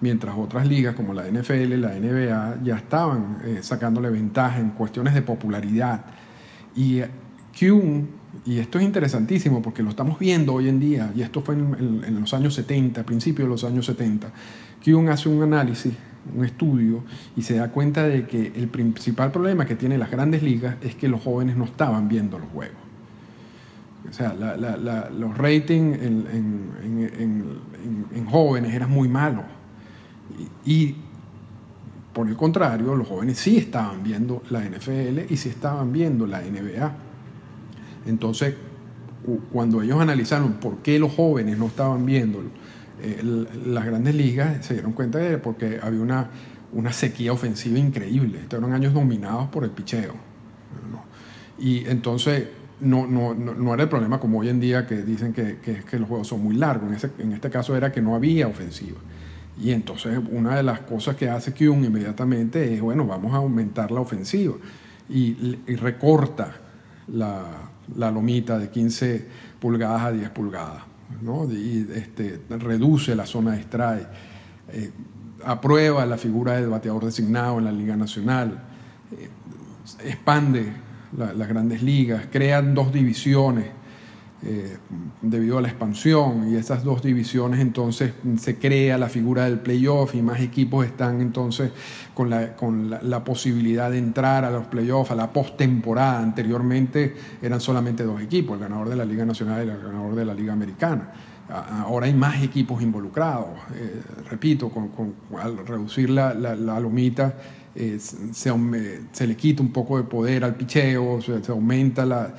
mientras 0.02 0.36
otras 0.36 0.66
ligas 0.66 0.94
como 0.94 1.14
la 1.14 1.22
NFL, 1.26 1.80
la 1.80 1.94
NBA, 1.94 2.58
ya 2.64 2.76
estaban 2.76 3.38
eh, 3.44 3.60
sacándole 3.62 4.10
ventaja 4.10 4.58
en 4.58 4.70
cuestiones 4.70 5.14
de 5.14 5.22
popularidad. 5.22 6.04
Y 6.74 7.00
Kuhn, 7.58 8.08
y 8.44 8.58
esto 8.58 8.78
es 8.78 8.84
interesantísimo 8.84 9.62
porque 9.62 9.82
lo 9.82 9.90
estamos 9.90 10.18
viendo 10.18 10.54
hoy 10.54 10.68
en 10.68 10.80
día, 10.80 11.12
y 11.14 11.22
esto 11.22 11.40
fue 11.40 11.54
en, 11.54 12.20
los 12.20 12.34
años 12.34 12.54
70, 12.54 13.04
principios 13.04 13.46
de 13.46 13.50
los 13.50 13.62
años 13.64 13.86
70, 13.86 14.28
Kuhn 14.84 15.08
hace 15.08 15.28
un 15.28 15.40
análisis, 15.44 15.94
un 16.36 16.44
estudio, 16.44 17.04
y 17.36 17.42
se 17.42 17.54
da 17.54 17.68
cuenta 17.68 18.02
de 18.02 18.26
que 18.26 18.52
el 18.56 18.66
principal 18.68 19.30
problema 19.30 19.66
que 19.66 19.76
tienen 19.76 20.00
las 20.00 20.10
grandes 20.10 20.42
ligas 20.42 20.74
es 20.82 20.96
que 20.96 21.06
los 21.06 21.22
jóvenes 21.22 21.56
no 21.56 21.64
estaban 21.64 22.08
viendo 22.08 22.40
los 22.40 22.48
juegos. 22.48 22.76
O 24.10 24.12
sea, 24.12 24.34
los 24.34 25.38
ratings 25.38 25.96
en 26.02 27.46
jóvenes 28.28 28.74
eran 28.74 28.90
muy 28.90 29.06
malos 29.06 29.44
y 30.64 30.96
por 32.12 32.28
el 32.28 32.36
contrario, 32.36 32.94
los 32.94 33.08
jóvenes 33.08 33.38
sí 33.38 33.56
estaban 33.56 34.02
viendo 34.02 34.42
la 34.50 34.60
NFL 34.60 35.32
y 35.32 35.36
sí 35.36 35.48
estaban 35.48 35.92
viendo 35.92 36.26
la 36.26 36.40
NBA. 36.42 36.92
Entonces, 38.06 38.54
cuando 39.52 39.82
ellos 39.82 40.00
analizaron 40.00 40.54
por 40.54 40.78
qué 40.78 40.98
los 40.98 41.12
jóvenes 41.12 41.56
no 41.56 41.66
estaban 41.66 42.04
viendo 42.04 42.42
eh, 43.02 43.46
las 43.66 43.84
grandes 43.84 44.14
ligas, 44.14 44.64
se 44.66 44.74
dieron 44.74 44.92
cuenta 44.92 45.18
de 45.18 45.38
porque 45.38 45.78
había 45.82 46.00
una, 46.00 46.28
una 46.72 46.92
sequía 46.92 47.32
ofensiva 47.32 47.78
increíble. 47.78 48.40
Estos 48.42 48.58
eran 48.58 48.72
años 48.72 48.92
dominados 48.92 49.48
por 49.48 49.64
el 49.64 49.70
picheo. 49.70 50.14
Y 51.58 51.86
entonces 51.86 52.48
no, 52.80 53.06
no, 53.06 53.34
no, 53.34 53.72
era 53.72 53.84
el 53.84 53.88
problema 53.88 54.18
como 54.18 54.40
hoy 54.40 54.48
en 54.48 54.58
día 54.58 54.86
que 54.86 55.02
dicen 55.02 55.32
que, 55.32 55.58
que, 55.58 55.84
que 55.84 55.98
los 55.98 56.08
juegos 56.08 56.26
son 56.28 56.42
muy 56.42 56.56
largos. 56.56 56.88
En, 56.88 56.96
ese, 56.96 57.10
en 57.18 57.32
este 57.32 57.48
caso 57.48 57.76
era 57.76 57.92
que 57.92 58.02
no 58.02 58.16
había 58.16 58.48
ofensiva. 58.48 58.98
Y 59.60 59.70
entonces 59.72 60.18
una 60.30 60.56
de 60.56 60.62
las 60.62 60.80
cosas 60.80 61.16
que 61.16 61.28
hace 61.28 61.52
Kuhn 61.52 61.84
inmediatamente 61.84 62.74
es, 62.74 62.80
bueno, 62.80 63.06
vamos 63.06 63.34
a 63.34 63.36
aumentar 63.36 63.90
la 63.90 64.00
ofensiva. 64.00 64.54
Y, 65.08 65.56
recorta 65.76 66.56
la, 67.08 67.44
la, 67.96 68.10
lomita 68.10 68.58
de 68.58 68.70
15 68.70 69.26
pulgadas 69.60 70.02
a 70.02 70.12
10 70.12 70.30
pulgadas. 70.30 70.82
¿no? 71.20 71.44
Y 71.52 71.86
este, 71.94 72.40
reduce 72.48 73.14
la 73.14 73.26
zona 73.26 73.52
de 73.52 73.60
strike. 73.60 74.08
Eh, 74.72 74.90
aprueba 75.44 76.06
la 76.06 76.16
figura 76.16 76.54
del 76.54 76.70
bateador 76.70 77.04
designado 77.04 77.58
en 77.58 77.64
la 77.66 77.72
Liga 77.72 77.96
Nacional. 77.96 78.58
Eh, 79.18 79.28
expande 80.08 80.72
las 81.14 81.48
grandes 81.48 81.82
ligas. 81.82 82.26
Crean 82.30 82.74
dos 82.74 82.90
divisiones 82.90 83.66
eh, 84.44 84.76
debido 85.20 85.58
a 85.58 85.62
la 85.62 85.68
expansión 85.68 86.50
y 86.50 86.56
esas 86.56 86.82
dos 86.82 87.00
divisiones 87.00 87.60
entonces 87.60 88.12
se 88.40 88.58
crea 88.58 88.98
la 88.98 89.08
figura 89.08 89.44
del 89.44 89.60
playoff 89.60 90.16
y 90.16 90.22
más 90.22 90.40
equipos 90.40 90.84
están 90.84 91.20
entonces 91.20 91.70
con 92.12 92.28
la, 92.28 92.56
con 92.56 92.90
la, 92.90 93.22
posibilidad 93.22 93.88
de 93.88 93.98
entrar 93.98 94.44
a 94.44 94.50
los 94.50 94.66
playoffs, 94.66 95.12
a 95.12 95.14
la 95.14 95.32
postemporada. 95.32 96.18
Anteriormente 96.18 97.14
eran 97.40 97.60
solamente 97.60 98.02
dos 98.02 98.20
equipos, 98.20 98.56
el 98.56 98.62
ganador 98.62 98.88
de 98.88 98.96
la 98.96 99.04
Liga 99.04 99.24
Nacional 99.24 99.64
y 99.64 99.70
el 99.70 99.80
ganador 99.80 100.16
de 100.16 100.24
la 100.24 100.34
Liga 100.34 100.52
Americana. 100.52 101.12
Ahora 101.48 102.06
hay 102.06 102.14
más 102.14 102.42
equipos 102.42 102.82
involucrados. 102.82 103.50
Eh, 103.76 104.00
repito, 104.28 104.70
con, 104.70 105.14
al 105.40 105.64
reducir 105.64 106.10
la, 106.10 106.34
la 106.34 106.80
lomita 106.80 107.34
eh, 107.74 107.98
se, 107.98 109.26
le 109.26 109.36
quita 109.36 109.62
un 109.62 109.72
poco 109.72 109.96
de 109.96 110.04
poder 110.04 110.44
al 110.44 110.54
picheo, 110.56 111.20
se, 111.22 111.40
aumenta 111.50 112.04
la, 112.04 112.34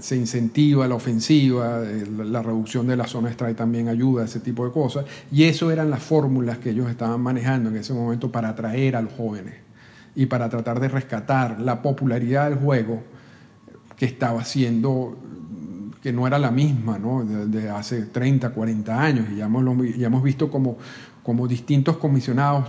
se 0.00 0.16
incentiva 0.16 0.86
la 0.86 0.94
ofensiva, 0.94 1.82
eh, 1.82 2.06
la, 2.06 2.42
reducción 2.42 2.86
de 2.86 2.96
la 2.96 3.08
zona 3.08 3.30
strike 3.30 3.56
también 3.56 3.88
ayuda 3.88 4.24
ese 4.24 4.38
tipo 4.38 4.64
de 4.64 4.72
cosas. 4.72 5.04
Y 5.32 5.44
eso 5.44 5.72
eran 5.72 5.90
las 5.90 6.02
fórmulas 6.02 6.58
que 6.58 6.70
ellos 6.70 6.88
estaban 6.88 7.20
manejando 7.20 7.70
en 7.70 7.76
ese 7.76 7.92
momento 7.92 8.30
para 8.30 8.50
atraer 8.50 8.94
a 8.94 9.02
los 9.02 9.12
jóvenes 9.14 9.54
y 10.14 10.26
para 10.26 10.48
tratar 10.48 10.78
de 10.78 10.88
rescatar 10.88 11.60
la 11.60 11.82
popularidad 11.82 12.48
del 12.48 12.58
juego 12.58 13.02
que 13.96 14.06
estaba 14.06 14.44
siendo 14.44 15.16
que 16.02 16.12
no 16.12 16.24
era 16.24 16.38
la 16.38 16.52
misma 16.52 17.00
¿no? 17.00 17.24
de, 17.24 17.68
hace 17.68 18.02
30, 18.02 18.50
40 18.50 19.02
años. 19.02 19.26
Y 19.32 19.38
ya 19.38 19.46
hemos, 19.46 19.96
ya 19.96 20.06
hemos 20.06 20.22
visto 20.22 20.48
como, 20.52 20.78
como 21.24 21.48
distintos 21.48 21.96
comisionados 21.96 22.66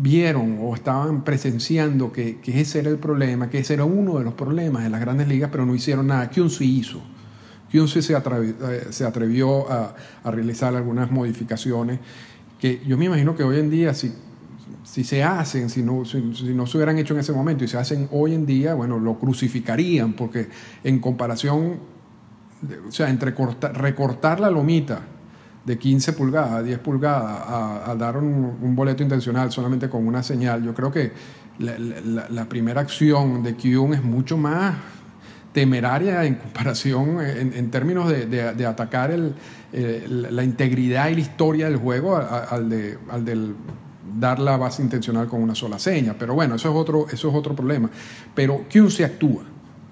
vieron 0.00 0.58
o 0.62 0.74
estaban 0.74 1.24
presenciando 1.24 2.10
que, 2.10 2.38
ese 2.46 2.78
era 2.78 2.88
el 2.88 2.96
problema, 2.96 3.50
que 3.50 3.58
ese 3.58 3.74
era 3.74 3.84
uno 3.84 4.18
de 4.18 4.24
los 4.24 4.32
problemas 4.32 4.82
de 4.82 4.90
las 4.90 5.00
grandes 5.00 5.28
ligas, 5.28 5.50
pero 5.52 5.66
no 5.66 5.74
hicieron 5.74 6.06
nada. 6.06 6.30
Kyun 6.30 6.48
sí 6.48 6.78
hizo. 6.78 7.02
Kyun 7.70 7.86
sí 7.86 8.00
se 8.00 8.16
atrevió, 8.16 8.70
eh, 8.70 8.86
se 8.90 9.04
atrevió 9.04 9.70
a, 9.70 9.94
realizar 10.24 10.74
algunas 10.74 11.10
modificaciones 11.10 11.98
que 12.58 12.82
yo 12.86 12.96
me 12.96 13.06
imagino 13.06 13.36
que 13.36 13.42
hoy 13.42 13.58
en 13.58 13.70
día, 13.70 13.92
si, 13.92 14.12
si 14.84 15.04
se 15.04 15.22
hacen, 15.22 15.68
si 15.68 15.82
no, 15.82 16.04
si, 16.04 16.18
no 16.20 16.66
se 16.66 16.78
hubieran 16.78 16.98
hecho 16.98 17.14
en 17.14 17.20
ese 17.20 17.32
momento 17.32 17.64
y 17.64 17.68
se 17.68 17.76
hacen 17.76 18.08
hoy 18.10 18.34
en 18.34 18.46
día, 18.46 18.74
bueno, 18.74 18.98
lo 18.98 19.18
crucificarían, 19.18 20.14
porque 20.14 20.48
en 20.82 20.98
comparación, 20.98 21.78
o 22.88 22.92
sea, 22.92 23.08
entre 23.10 23.34
recortar 23.74 24.40
la 24.40 24.50
lomita 24.50 25.00
de 25.64 25.78
15 25.78 26.14
pulgadas, 26.14 26.64
10 26.64 26.78
pulgadas, 26.78 27.42
a, 27.86 27.94
dar 27.98 28.16
un, 28.16 28.74
boleto 28.74 29.02
intencional 29.02 29.52
solamente 29.52 29.88
con 29.88 30.06
una 30.06 30.22
señal, 30.22 30.62
yo 30.62 30.74
creo 30.74 30.90
que 30.90 31.12
la, 31.58 32.44
primera 32.46 32.80
acción 32.80 33.42
de 33.42 33.54
Kuhn 33.54 33.94
es 33.94 34.02
mucho 34.02 34.36
más 34.36 34.74
temeraria 35.52 36.24
en 36.24 36.36
comparación, 36.36 37.20
en, 37.20 37.70
términos 37.70 38.08
de, 38.08 38.66
atacar 38.66 39.10
el, 39.10 39.34
la 40.32 40.42
integridad 40.42 41.10
y 41.10 41.14
la 41.14 41.20
historia 41.20 41.66
del 41.66 41.76
juego 41.76 42.16
al, 42.16 42.70
de, 42.70 42.96
dar 44.18 44.38
la 44.38 44.56
base 44.56 44.82
intencional 44.82 45.28
con 45.28 45.42
una 45.42 45.54
sola 45.54 45.78
seña. 45.78 46.14
Pero 46.18 46.34
bueno, 46.34 46.54
eso 46.54 46.70
es 46.70 46.74
otro, 46.74 47.06
eso 47.12 47.28
es 47.28 47.34
otro 47.34 47.54
problema. 47.54 47.90
Pero 48.34 48.64
Kuhn 48.72 48.90
se 48.90 49.04
actúa, 49.04 49.42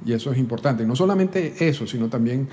y 0.07 0.13
eso 0.13 0.33
es 0.33 0.39
importante. 0.39 0.87
no 0.87 0.97
solamente 0.97 1.55
eso, 1.61 1.87
sino 1.87 2.09
también 2.09 2.49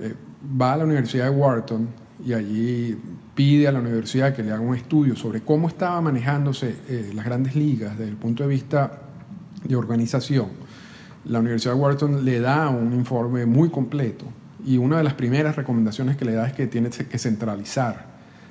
eh, 0.00 0.14
va 0.60 0.72
a 0.72 0.78
la 0.78 0.84
Universidad 0.84 1.24
de 1.24 1.30
Wharton 1.30 2.03
y 2.24 2.32
allí 2.32 2.96
pide 3.34 3.66
a 3.66 3.72
la 3.72 3.80
universidad 3.80 4.34
que 4.34 4.42
le 4.42 4.52
haga 4.52 4.60
un 4.60 4.76
estudio 4.76 5.16
sobre 5.16 5.40
cómo 5.40 5.68
estaba 5.68 6.00
manejándose 6.00 6.76
eh, 6.88 7.10
las 7.14 7.24
grandes 7.24 7.56
ligas 7.56 7.98
desde 7.98 8.10
el 8.10 8.16
punto 8.16 8.42
de 8.42 8.48
vista 8.48 9.00
de 9.64 9.76
organización. 9.76 10.48
La 11.26 11.40
Universidad 11.40 11.74
de 11.74 11.80
Wharton 11.80 12.24
le 12.24 12.38
da 12.40 12.68
un 12.68 12.92
informe 12.92 13.46
muy 13.46 13.70
completo 13.70 14.26
y 14.64 14.76
una 14.76 14.98
de 14.98 15.04
las 15.04 15.14
primeras 15.14 15.56
recomendaciones 15.56 16.16
que 16.16 16.24
le 16.24 16.32
da 16.32 16.46
es 16.46 16.52
que 16.52 16.66
tiene 16.66 16.90
que 16.90 17.18
centralizar 17.18 18.06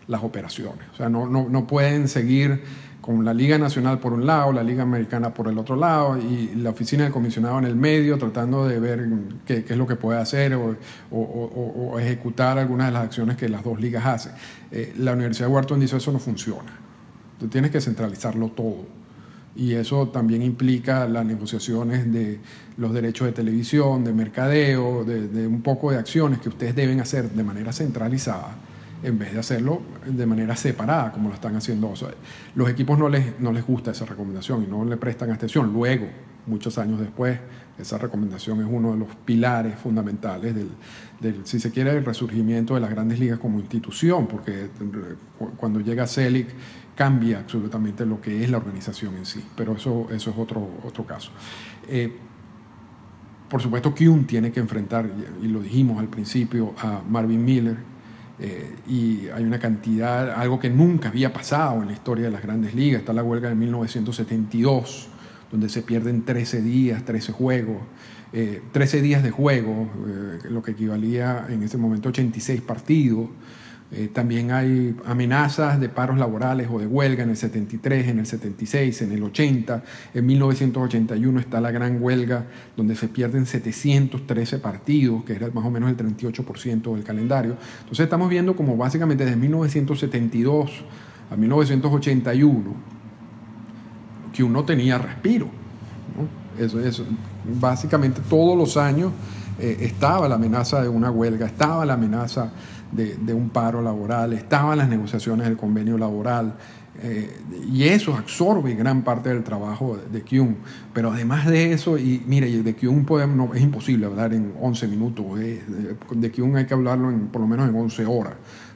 las 0.08 0.24
operaciones. 0.24 0.86
O 0.94 0.98
sea, 0.98 1.10
no, 1.10 1.28
no, 1.28 1.48
no 1.50 1.68
pueden 1.68 2.08
seguir 2.08 2.64
con 3.04 3.26
la 3.26 3.34
Liga 3.34 3.58
Nacional 3.58 4.00
por 4.00 4.14
un 4.14 4.26
lado, 4.26 4.54
la 4.54 4.64
Liga 4.64 4.84
Americana 4.84 5.34
por 5.34 5.50
el 5.50 5.58
otro 5.58 5.76
lado 5.76 6.18
y 6.18 6.56
la 6.56 6.70
oficina 6.70 7.04
del 7.04 7.12
comisionado 7.12 7.60
en 7.60 7.66
el 7.66 7.76
medio 7.76 8.18
tratando 8.18 8.66
de 8.66 8.80
ver 8.80 9.06
qué, 9.46 9.66
es 9.68 9.76
lo 9.76 9.86
que 9.86 9.98
puede 9.98 10.20
hacer 10.20 10.56
o, 10.56 12.00
ejecutar 12.00 12.58
algunas 12.58 12.88
de 12.88 12.94
las 12.94 13.04
acciones 13.04 13.36
que 13.36 13.50
las 13.50 13.62
dos 13.62 13.82
ligas 13.82 14.06
hacen. 14.06 14.32
Eh, 14.72 14.94
la 15.00 15.12
Universidad 15.12 15.50
de 15.50 15.54
Wharton 15.54 15.82
dice 15.82 15.98
eso 15.98 16.14
no 16.14 16.20
funciona. 16.20 16.72
Tú 17.42 17.50
tienes 17.50 17.72
que 17.72 17.82
centralizarlo 17.82 18.48
todo. 18.48 18.86
Y 19.54 19.74
eso 19.74 20.08
también 20.08 20.42
implica 20.42 21.06
las 21.06 21.26
negociaciones 21.26 22.10
de 22.10 22.40
los 22.78 22.94
derechos 22.94 23.28
de 23.28 23.34
televisión, 23.34 24.06
de 24.06 24.14
mercadeo, 24.14 25.04
de, 25.04 25.46
un 25.46 25.62
poco 25.62 25.92
de 25.92 25.98
acciones 25.98 26.40
que 26.40 26.48
ustedes 26.48 26.74
deben 26.74 27.02
hacer 27.02 27.30
de 27.30 27.44
manera 27.44 27.74
centralizada 27.74 28.56
en 29.04 29.20
vez 29.20 29.34
de 29.34 29.40
hacerlo 29.40 29.82
de 30.06 30.26
manera 30.26 30.56
separada, 30.56 31.12
como 31.12 31.30
lo 31.30 31.36
están 31.36 31.56
haciendo. 31.56 31.94
los 32.56 32.70
equipos 32.70 32.98
no 32.98 33.10
les, 33.10 33.40
no 33.40 33.52
les 33.52 33.66
gusta 33.66 33.92
esa 33.92 34.06
recomendación 34.06 34.64
y 34.64 34.68
no 34.68 34.86
le 34.86 34.98
prestan 34.98 35.32
atención. 35.32 35.72
Luego, 35.74 36.08
muchos 36.48 36.78
años 36.78 37.00
después, 37.00 37.40
esa 37.78 37.98
recomendación 37.98 38.62
es 38.62 38.68
uno 38.70 38.94
de 38.94 39.00
los 39.00 39.10
pilares 39.26 39.76
fundamentales 39.76 40.56
del, 40.56 41.46
si 41.46 41.60
se 41.60 41.72
quiere, 41.72 41.92
el 41.92 42.06
resurgimiento 42.06 42.76
de 42.76 42.82
las 42.82 42.90
grandes 42.90 43.20
ligas 43.20 43.40
como 43.40 43.60
institución, 43.60 44.28
porque 44.28 44.70
cuando 45.58 45.80
llega 45.80 46.06
Celic 46.08 46.48
cambia 46.96 47.40
absolutamente 47.40 48.06
lo 48.06 48.22
que 48.22 48.44
es 48.44 48.50
la 48.50 48.58
organización 48.58 49.16
en 49.16 49.26
sí, 49.26 49.44
pero 49.56 49.76
eso, 49.76 50.08
eso 50.12 50.30
es 50.30 50.38
otro, 50.38 50.68
otro 50.84 51.06
caso. 51.06 51.32
Eh, 51.88 52.14
por 53.50 53.62
supuesto, 53.62 53.94
Kuhn 53.94 54.26
tiene 54.26 54.52
que 54.52 54.60
enfrentar, 54.60 55.10
y 55.42 55.48
lo 55.48 55.62
dijimos 55.62 56.00
al 56.00 56.08
principio, 56.08 56.74
a 56.78 57.02
Marvin 57.08 57.44
Miller, 57.44 57.78
eh, 58.40 58.76
y 58.88 59.28
hay 59.28 59.44
una 59.44 59.60
cantidad, 59.60 60.32
algo 60.32 60.60
que 60.60 60.70
nunca 60.70 61.10
había 61.10 61.32
pasado 61.32 61.82
en 61.82 61.88
la 61.88 61.94
historia 61.94 62.26
de 62.26 62.32
las 62.32 62.42
grandes 62.42 62.74
ligas, 62.74 63.02
está 63.02 63.14
la 63.14 63.24
huelga 63.24 63.50
de 63.50 63.56
1972 63.56 65.10
donde 65.54 65.70
se 65.70 65.84
pierden 65.84 66.26
13 66.26 66.64
días, 66.64 67.06
13 67.06 67.32
juegos, 67.32 67.78
13 68.32 68.98
eh, 68.98 69.02
días 69.04 69.22
de 69.22 69.30
juego, 69.30 69.88
eh, 70.08 70.50
lo 70.50 70.64
que 70.64 70.72
equivalía 70.72 71.46
en 71.48 71.62
ese 71.62 71.78
momento 71.78 72.10
a 72.10 72.12
86 72.12 72.62
partidos. 72.62 73.30
Eh, 73.96 74.10
también 74.12 74.52
hay 74.52 74.96
amenazas 75.06 75.80
de 75.80 75.88
paros 75.88 76.18
laborales 76.18 76.68
o 76.72 76.80
de 76.80 76.88
huelga 76.88 77.24
en 77.24 77.30
el 77.30 77.38
73, 77.38 78.08
en 78.08 78.20
el 78.20 78.26
76, 78.26 79.04
en 79.04 79.12
el 79.12 79.24
80. 79.24 79.84
En 80.16 80.26
1981 80.26 81.40
está 81.40 81.62
la 81.62 81.70
gran 81.70 82.02
huelga 82.02 82.46
donde 82.76 82.96
se 82.96 83.08
pierden 83.08 83.46
713 83.46 84.58
partidos, 84.58 85.24
que 85.26 85.34
era 85.34 85.50
más 85.52 85.64
o 85.64 85.70
menos 85.70 85.92
el 85.92 85.98
38% 85.98 86.96
del 86.96 87.04
calendario. 87.04 87.56
Entonces 87.82 88.06
estamos 88.06 88.30
viendo 88.30 88.56
como 88.56 88.76
básicamente 88.76 89.26
desde 89.26 89.38
1972 89.38 90.72
a 91.30 91.36
1981 91.36 92.94
que 94.34 94.44
uno 94.44 94.66
tenía 94.66 94.98
respiro. 94.98 95.50
Eso, 96.58 97.06
básicamente 97.60 98.22
todos 98.28 98.58
los 98.58 98.76
años 98.76 99.12
eh, 99.60 99.78
estaba 99.82 100.28
la 100.28 100.36
amenaza 100.36 100.82
de 100.82 100.90
una 100.90 101.12
huelga, 101.12 101.46
estaba 101.46 101.86
la 101.86 101.94
amenaza 101.94 102.52
de, 102.96 103.34
un 103.34 103.50
paro 103.50 103.82
laboral, 103.82 104.34
estaban 104.34 104.78
las 104.78 104.90
negociaciones 104.90 105.48
del 105.48 105.58
convenio 105.58 105.98
laboral. 105.98 106.56
Eh, 107.02 107.40
y 107.72 107.84
eso 107.84 108.16
absorbe 108.16 108.76
gran 108.76 109.02
parte 109.04 109.30
del 109.30 109.44
trabajo 109.44 109.98
de, 110.12 110.22
Kuhn. 110.22 110.58
Pero 110.94 111.12
además 111.12 111.48
de 111.48 111.74
eso, 111.74 111.98
y 111.98 112.24
mire, 112.28 112.62
de 112.62 112.76
Kuhn 112.76 113.06
podemos, 113.06 113.56
es 113.56 113.64
imposible 113.64 114.06
hablar 114.06 114.34
en 114.34 114.54
11 114.62 114.88
minutos, 114.88 115.26
eh, 115.40 115.62
de 116.12 116.32
Kuhn 116.32 116.56
hay 116.56 116.66
que 116.66 116.74
hablarlo 116.74 117.10
en, 117.10 117.28
por 117.28 117.42
lo 117.42 117.48
menos 117.48 117.68
en 117.68 117.76
11 117.76 118.06
horas 118.06 118.34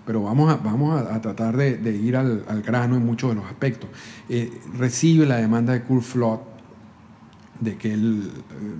pero 0.07 0.23
vamos 0.23 0.49
a, 0.49 0.55
vamos 0.55 1.01
a, 1.01 1.19
tratar 1.19 1.57
de, 1.57 1.91
ir 1.91 2.15
al, 2.15 2.63
grano 2.65 2.95
en 2.95 3.05
muchos 3.05 3.31
de 3.31 3.35
los 3.35 3.45
aspectos. 3.45 3.89
Eh, 4.29 4.49
recibe 4.77 5.25
la 5.25 5.35
demanda 5.35 5.73
de 5.73 5.81
Flood 5.81 6.39
de 7.59 7.75
que 7.75 7.97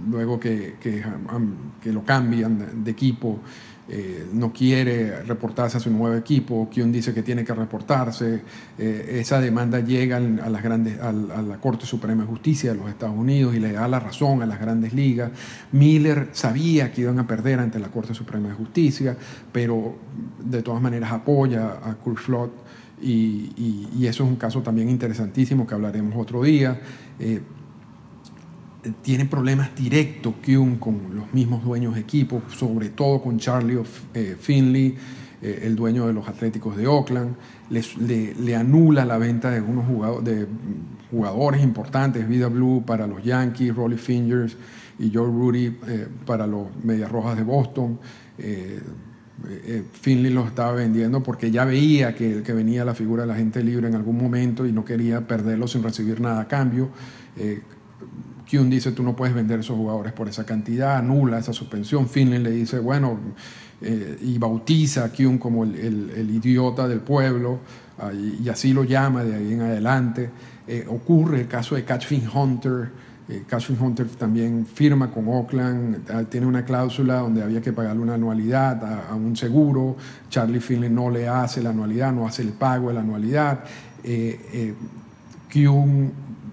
luego 0.09 0.39
que, 0.39 0.75
que, 0.79 1.03
que 1.81 1.91
lo 1.91 2.05
cambian 2.05 2.83
de 2.83 2.91
equipo, 2.91 3.39
eh, 3.89 4.27
no 4.33 4.51
quiere 4.51 5.23
reportarse 5.23 5.77
a 5.77 5.79
su 5.79 5.89
nuevo 5.89 6.15
equipo, 6.15 6.67
quien 6.71 6.91
dice 6.91 7.13
que 7.13 7.23
tiene 7.23 7.45
que 7.45 7.53
reportarse, 7.53 8.41
eh, 8.77 9.17
esa 9.21 9.39
demanda 9.39 9.79
llega 9.79 10.17
a, 10.17 10.49
las 10.49 10.61
grandes, 10.61 10.99
a, 10.99 11.11
la 11.11 11.57
Corte 11.57 11.85
Suprema 11.85 12.23
de 12.23 12.27
Justicia 12.27 12.71
de 12.71 12.77
los 12.77 12.89
Estados 12.89 13.15
Unidos 13.15 13.55
y 13.55 13.59
le 13.59 13.71
da 13.71 13.87
la 13.87 13.99
razón 13.99 14.41
a 14.41 14.45
las 14.45 14.59
grandes 14.59 14.93
ligas. 14.93 15.31
Miller 15.71 16.29
sabía 16.33 16.91
que 16.91 17.01
iban 17.01 17.17
a 17.19 17.27
perder 17.27 17.59
ante 17.59 17.79
la 17.79 17.87
Corte 17.87 18.13
Suprema 18.13 18.49
de 18.49 18.55
Justicia, 18.55 19.15
pero 19.51 19.95
de 20.43 20.61
todas 20.61 20.81
maneras 20.81 21.11
apoya 21.11 21.79
a 21.83 21.95
Kurt 21.95 22.17
Flood 22.17 22.49
y, 23.01 24.05
eso 24.05 24.23
es 24.23 24.29
un 24.29 24.37
caso 24.37 24.61
también 24.61 24.89
interesantísimo 24.89 25.67
que 25.67 25.75
hablaremos 25.75 26.15
otro 26.15 26.43
día. 26.43 26.79
Eh, 27.19 27.41
tiene 29.01 29.25
problemas 29.25 29.75
directos 29.75 30.33
con 30.79 31.15
los 31.15 31.33
mismos 31.33 31.63
dueños 31.63 31.95
de 31.95 32.01
equipos, 32.01 32.43
sobre 32.53 32.89
todo 32.89 33.21
con 33.21 33.37
Charlie 33.37 33.79
eh, 34.13 34.35
Finley, 34.39 34.95
eh, 35.41 35.61
el 35.63 35.75
dueño 35.75 36.07
de 36.07 36.13
los 36.13 36.27
Atléticos 36.27 36.75
de 36.77 36.87
Oakland. 36.87 37.35
le, 37.69 38.55
anula 38.55 39.05
la 39.05 39.17
venta 39.17 39.51
de 39.51 39.61
unos 39.61 39.85
jugadores, 39.85 40.25
de 40.25 40.47
jugadores 41.11 41.63
importantes, 41.63 42.27
Vida 42.27 42.47
Blue 42.47 42.83
para 42.85 43.07
los 43.07 43.23
Yankees, 43.23 43.75
Rolly 43.75 43.97
Fingers 43.97 44.57
y 44.99 45.11
Joe 45.13 45.27
Rudy 45.27 45.77
eh, 45.87 46.07
para 46.25 46.47
los 46.47 46.67
Medias 46.83 47.11
Rojas 47.11 47.37
de 47.37 47.43
Boston. 47.43 47.99
Finley 49.93 50.31
los 50.31 50.47
estaba 50.47 50.71
vendiendo 50.71 51.21
porque 51.21 51.51
ya 51.51 51.63
veía 51.63 52.15
que, 52.15 52.41
que 52.41 52.53
venía 52.53 52.83
la 52.83 52.95
figura 52.95 53.21
de 53.23 53.27
la 53.27 53.35
gente 53.35 53.63
libre 53.63 53.87
en 53.87 53.95
algún 53.95 54.17
momento 54.17 54.65
y 54.65 54.71
no 54.71 54.83
quería 54.83 55.27
perderlo 55.27 55.67
sin 55.67 55.83
recibir 55.83 56.19
nada 56.21 56.41
a 56.41 56.47
cambio. 56.47 56.89
Kuhn 58.49 58.69
dice, 58.69 58.91
tú 58.91 59.03
no 59.03 59.15
puedes 59.15 59.35
vender 59.35 59.59
esos 59.59 59.75
jugadores 59.75 60.13
por 60.13 60.27
esa 60.29 60.45
cantidad, 60.45 60.97
anula 60.97 61.39
esa 61.39 61.53
suspensión. 61.53 62.07
Finley 62.07 62.39
le 62.39 62.51
dice, 62.51 62.79
bueno, 62.79 63.19
eh, 63.81 64.17
y 64.21 64.37
bautiza 64.37 65.05
a 65.05 65.09
Kuhn 65.09 65.37
como 65.37 65.63
el, 65.63 66.29
idiota 66.29 66.87
del 66.87 67.01
pueblo, 67.01 67.59
y, 68.13 68.47
así 68.49 68.73
lo 68.73 68.83
llama 68.83 69.23
de 69.23 69.35
ahí 69.35 69.53
en 69.53 69.61
adelante. 69.61 70.29
Eh, 70.67 70.85
ocurre 70.87 71.41
el 71.41 71.47
caso 71.47 71.75
de 71.75 71.83
Catching 71.83 72.27
Hunter. 72.33 73.07
Eh, 73.29 73.43
Hunter 73.79 74.07
también 74.07 74.65
firma 74.65 75.11
con 75.11 75.27
Oakland, 75.27 76.09
ah, 76.09 76.23
tiene 76.23 76.47
una 76.47 76.63
cláusula 76.63 77.19
donde 77.19 77.43
había 77.43 77.61
que 77.61 77.73
pagarle 77.73 78.01
una 78.01 78.13
anualidad 78.13 79.09
a, 79.09 79.15
un 79.15 79.35
seguro. 79.35 79.97
Charlie 80.29 80.61
Finley 80.61 80.89
no 80.89 81.09
le 81.09 81.27
hace 81.27 81.61
la 81.61 81.71
anualidad, 81.71 82.13
no 82.13 82.25
hace 82.25 82.43
el 82.43 82.53
pago 82.53 82.87
de 82.87 82.93
la 82.93 83.01
anualidad. 83.01 83.65
Eh, 84.03 84.73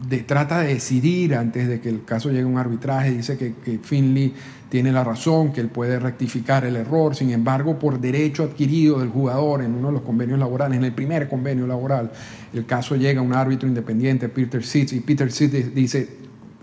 Kuhn 0.09 0.27
trata 0.27 0.61
de 0.61 0.75
decidir 0.75 1.35
antes 1.35 1.69
de 1.69 1.81
que 1.81 1.89
el 1.89 2.05
caso 2.05 2.31
llegue 2.31 2.43
a 2.43 2.47
un 2.47 2.59
arbitraje, 2.59 3.11
dice 3.11 3.37
que, 3.37 3.79
Finley 3.83 4.33
tiene 4.69 4.93
la 4.93 5.05
razón, 5.05 5.53
que 5.53 5.61
él 5.61 5.69
puede 5.69 5.99
rectificar 5.99 6.65
el 6.65 6.77
error, 6.77 7.15
sin 7.15 7.31
embargo, 7.31 7.79
por 7.79 8.01
derecho 8.01 8.43
adquirido 8.43 8.99
del 8.99 9.09
jugador 9.09 9.63
en 9.63 9.75
uno 9.75 9.89
de 9.89 9.95
los 9.95 10.03
convenios 10.03 10.39
laborales, 10.39 10.79
en 10.79 10.85
el 10.85 10.93
primer 10.93 11.29
convenio 11.29 11.67
laboral, 11.67 12.11
el 12.53 12.67
caso 12.67 12.97
llega 12.97 13.21
a 13.21 13.23
un 13.23 13.35
árbitro 13.35 13.69
independiente, 13.69 14.29
Peter 14.29 14.65
Sitz, 14.65 14.93
y 14.93 15.01
Peter 15.01 15.31
Sitz 15.31 15.75
dice, 15.75 16.09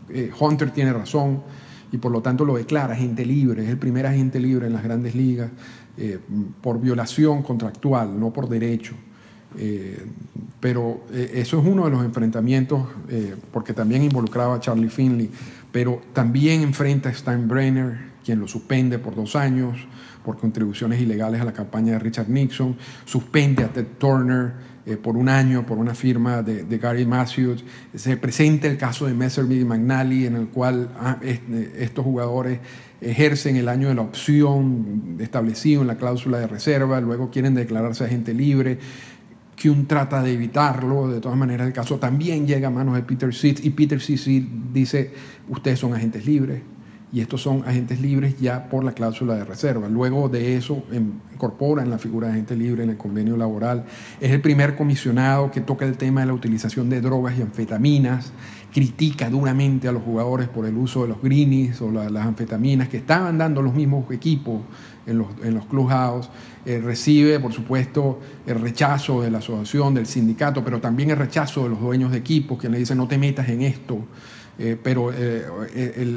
eh, 0.10 0.30
Hunter 0.38 0.72
tiene 0.72 0.92
razón, 0.92 1.42
y 1.92 1.98
por 1.98 2.12
lo 2.12 2.22
tanto 2.22 2.46
lo 2.46 2.56
declara 2.56 2.94
agente 2.94 3.26
libre, 3.26 3.64
es 3.64 3.70
el 3.70 3.78
primer 3.78 4.06
agente 4.06 4.40
libre 4.40 4.68
en 4.68 4.74
las 4.74 4.84
grandes 4.84 5.16
ligas, 5.16 5.50
eh, 5.98 6.20
por 6.62 6.80
violación 6.80 7.44
contractual, 7.44 8.20
no 8.20 8.32
por 8.32 8.48
derecho. 8.50 8.94
Eh, 9.58 10.06
pero 10.60 11.06
eh, 11.12 11.32
eso 11.36 11.60
es 11.60 11.66
uno 11.66 11.86
de 11.86 11.92
los 11.92 12.04
enfrentamientos, 12.04 12.88
eh, 13.10 13.36
porque 13.52 13.74
también 13.74 14.04
involucraba 14.04 14.56
a 14.56 14.60
Charlie 14.60 14.90
Finley, 14.90 15.30
pero 15.72 16.02
también 16.14 16.62
enfrenta 16.62 17.10
a 17.10 17.14
Steinbrenner, 17.14 18.12
quien 18.24 18.40
lo 18.40 18.48
suspende 18.48 19.00
por 19.00 19.16
dos 19.16 19.36
años 19.36 19.78
por 20.24 20.38
contribuciones 20.38 21.02
ilegales 21.02 21.42
a 21.42 21.46
la 21.46 21.54
campaña 21.54 21.94
de 21.94 22.00
Richard 22.00 22.30
Nixon, 22.30 22.78
suspende 23.06 23.64
a 23.64 23.74
Ted 23.74 23.88
Turner 23.98 24.72
por 25.02 25.18
un 25.18 25.30
año 25.30 25.66
por 25.66 25.80
una 25.80 25.96
firma 25.96 26.44
de, 26.44 26.78
Gary 26.78 27.06
Matthews, 27.08 27.64
se 27.96 28.18
presenta 28.18 28.68
el 28.68 28.78
caso 28.78 29.08
de 29.08 29.16
Messerville 29.16 29.62
y 29.62 29.66
McNally, 29.66 30.28
en 30.28 30.36
el 30.36 30.48
cual 30.50 30.90
ah, 31.00 31.20
estos 31.24 32.04
jugadores 32.04 32.60
ejercen 33.02 33.56
el 33.56 33.68
año 33.68 33.90
de 33.90 33.96
la 33.96 34.04
opción 34.04 35.18
establecido 35.20 35.82
en 35.82 35.88
la 35.88 35.96
cláusula 35.96 36.40
de 36.40 36.48
reserva, 36.48 37.02
luego 37.02 37.32
quieren 37.32 37.56
declararse 37.56 38.06
agente 38.06 38.34
libre, 38.34 38.78
Kuhn 39.62 39.86
trata 39.86 40.24
de 40.24 40.34
evitarlo, 40.34 41.08
de 41.08 41.20
todas 41.20 41.38
maneras 41.38 41.72
y 47.14 47.20
estos 47.20 47.42
son 47.42 47.64
agentes 47.68 48.00
libres 48.00 48.40
ya 48.40 48.70
por 48.70 48.84
la 48.84 48.94
cláusula 48.94 49.36
de 49.36 49.44
reserva. 49.44 49.90
Luego 49.90 50.30
de 50.30 50.56
eso 50.56 50.84
incorpora 51.34 51.84
en 51.84 51.90
la 51.90 51.98
figura 51.98 52.28
de 52.28 52.34
agente 52.34 52.56
libre 52.56 52.84
en 52.84 52.92
el 52.92 52.98
convenio 52.98 53.36
laboral. 53.36 53.86
Es 54.22 54.32
el 54.32 54.42
primer 54.42 54.78
comisionado 54.78 55.52
que 55.52 55.60
toca 55.60 55.86
el 55.86 55.98
tema 55.98 56.22
de 56.22 56.28
la 56.28 56.34
utilización 56.34 56.90
de 56.90 57.02
drogas 57.02 57.38
y 57.38 57.42
anfetaminas, 57.42 58.32
critica 58.72 59.30
duramente 59.30 59.90
a 59.90 59.92
los 59.92 60.04
jugadores 60.04 60.48
por 60.48 60.66
el 60.66 60.78
uso 60.78 61.02
de 61.02 61.10
los 61.10 61.22
greenies 61.22 61.82
o 61.82 61.92
las 61.92 62.26
anfetaminas 62.26 62.88
que 62.88 62.98
estaban 62.98 63.38
dando 63.38 63.62
los 63.62 63.74
mismos 63.74 64.10
equipos 64.12 64.62
en 65.06 65.18
los, 65.18 65.28
en 65.44 65.54
los 65.54 65.66
clubhouse, 65.66 66.30
eh, 66.66 66.80
recibe, 66.80 67.40
por 67.40 67.52
supuesto, 67.52 68.20
el 68.46 68.60
rechazo 68.60 69.22
de 69.22 69.32
la 69.32 69.40
asociación, 69.40 69.94
del 69.94 70.06
sindicato, 70.06 70.64
pero 70.64 70.80
también 70.80 71.10
el 71.10 71.18
rechazo 71.18 71.64
de 71.64 71.70
los 71.70 71.82
dueños 71.82 72.12
de 72.12 72.20
equipos, 72.20 72.60
que 72.60 72.70
le 72.70 72.78
dicen 72.78 72.98
no 72.98 73.08
te 73.08 73.18
metas 73.18 73.50
en 73.50 73.64
esto. 73.64 74.00
Eh, 74.64 74.78
pero 74.82 75.12
eh, 75.12 75.44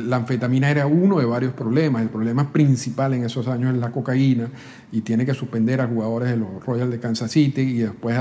la 0.06 0.16
anfetamina 0.16 0.70
era 0.70 0.86
uno 0.86 1.18
de 1.18 1.24
varios 1.24 1.54
problemas. 1.54 2.02
El 2.02 2.10
problema 2.10 2.52
principal 2.52 3.14
en 3.14 3.24
esos 3.24 3.48
años 3.48 3.74
es 3.74 3.80
la 3.80 3.90
cocaína 3.90 4.50
y 4.92 5.00
tiene 5.00 5.24
que 5.24 5.32
suspender 5.32 5.80
a 5.80 5.86
jugadores 5.86 6.28
de 6.28 6.36
los 6.36 6.62
Royals 6.66 6.90
de 6.90 7.00
Kansas 7.00 7.30
City 7.30 7.62
y 7.62 7.78
después 7.78 8.18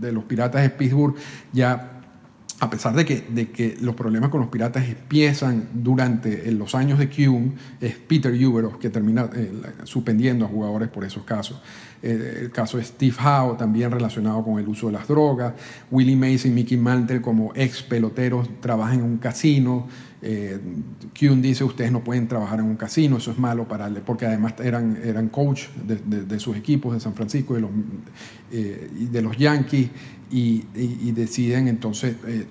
de 0.00 0.10
los 0.10 0.24
Piratas 0.24 0.62
de 0.62 0.70
Pittsburgh 0.70 1.14
ya 1.52 1.94
a 2.60 2.70
pesar 2.70 2.94
de 2.94 3.04
que, 3.04 3.24
de 3.28 3.50
que 3.50 3.76
los 3.80 3.94
problemas 3.94 4.30
con 4.30 4.40
los 4.40 4.48
piratas 4.48 4.88
empiezan 4.88 5.68
durante 5.74 6.50
los 6.52 6.74
años 6.74 6.98
de 6.98 7.08
Kuhn, 7.08 7.54
es 7.80 7.94
Peter 7.96 8.32
Uberoff 8.32 8.76
que 8.76 8.90
termina 8.90 9.28
eh, 9.34 9.52
suspendiendo 9.84 10.44
a 10.44 10.48
jugadores 10.48 10.88
por 10.88 11.04
esos 11.04 11.24
casos. 11.24 11.60
Eh, 12.06 12.40
el 12.42 12.50
caso 12.50 12.76
de 12.76 12.84
Steve 12.84 13.16
Howe, 13.18 13.56
también 13.56 13.90
relacionado 13.90 14.44
con 14.44 14.58
el 14.58 14.68
uso 14.68 14.88
de 14.88 14.92
las 14.92 15.08
drogas. 15.08 15.54
Willie 15.90 16.16
Mays 16.16 16.44
y 16.44 16.50
Mickey 16.50 16.76
Mantle, 16.76 17.22
como 17.22 17.52
ex 17.54 17.82
peloteros, 17.82 18.46
trabajan 18.60 18.98
en 18.98 19.04
un 19.04 19.16
casino. 19.16 19.86
Eh, 20.20 20.58
Kuhn 21.18 21.40
dice, 21.40 21.64
ustedes 21.64 21.92
no 21.92 22.04
pueden 22.04 22.28
trabajar 22.28 22.58
en 22.58 22.66
un 22.66 22.76
casino, 22.76 23.16
eso 23.16 23.30
es 23.30 23.38
malo 23.38 23.66
para 23.66 23.88
porque 24.06 24.26
además 24.26 24.54
eran, 24.62 24.98
eran 25.02 25.28
coach 25.28 25.64
de, 25.86 26.40
sus 26.40 26.56
equipos 26.56 26.92
de 26.92 27.00
San 27.00 27.14
Francisco 27.14 27.52
y 27.52 27.56
de 27.56 27.60
los, 27.60 27.70
eh, 28.50 28.90
de 29.10 29.36
Yankees 29.38 29.90
y, 30.30 31.12
deciden 31.12 31.68
entonces 31.68 32.16
eh, 32.26 32.46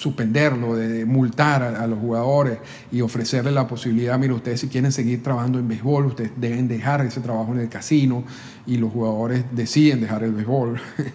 suspenderlo, 0.00 0.76
de 0.76 1.04
multar 1.04 1.62
a, 1.62 1.86
los 1.86 1.98
jugadores 1.98 2.56
y 2.90 3.02
ofrecerle 3.02 3.50
la 3.50 3.68
posibilidad, 3.68 4.18
mire, 4.18 4.32
ustedes 4.32 4.60
si 4.60 4.68
quieren 4.68 4.92
seguir 4.92 5.22
trabajando 5.22 5.58
en 5.58 5.68
béisbol, 5.68 6.06
ustedes 6.06 6.30
deben 6.38 6.68
dejar 6.68 7.04
ese 7.04 7.20
trabajo 7.20 7.52
en 7.52 7.60
el 7.60 7.68
casino 7.68 8.24
y 8.66 8.78
los 8.78 8.90
jugadores 8.94 9.44
deciden 9.52 10.00
dejar 10.00 10.24
el 10.24 10.32
béisbol. 10.32 10.80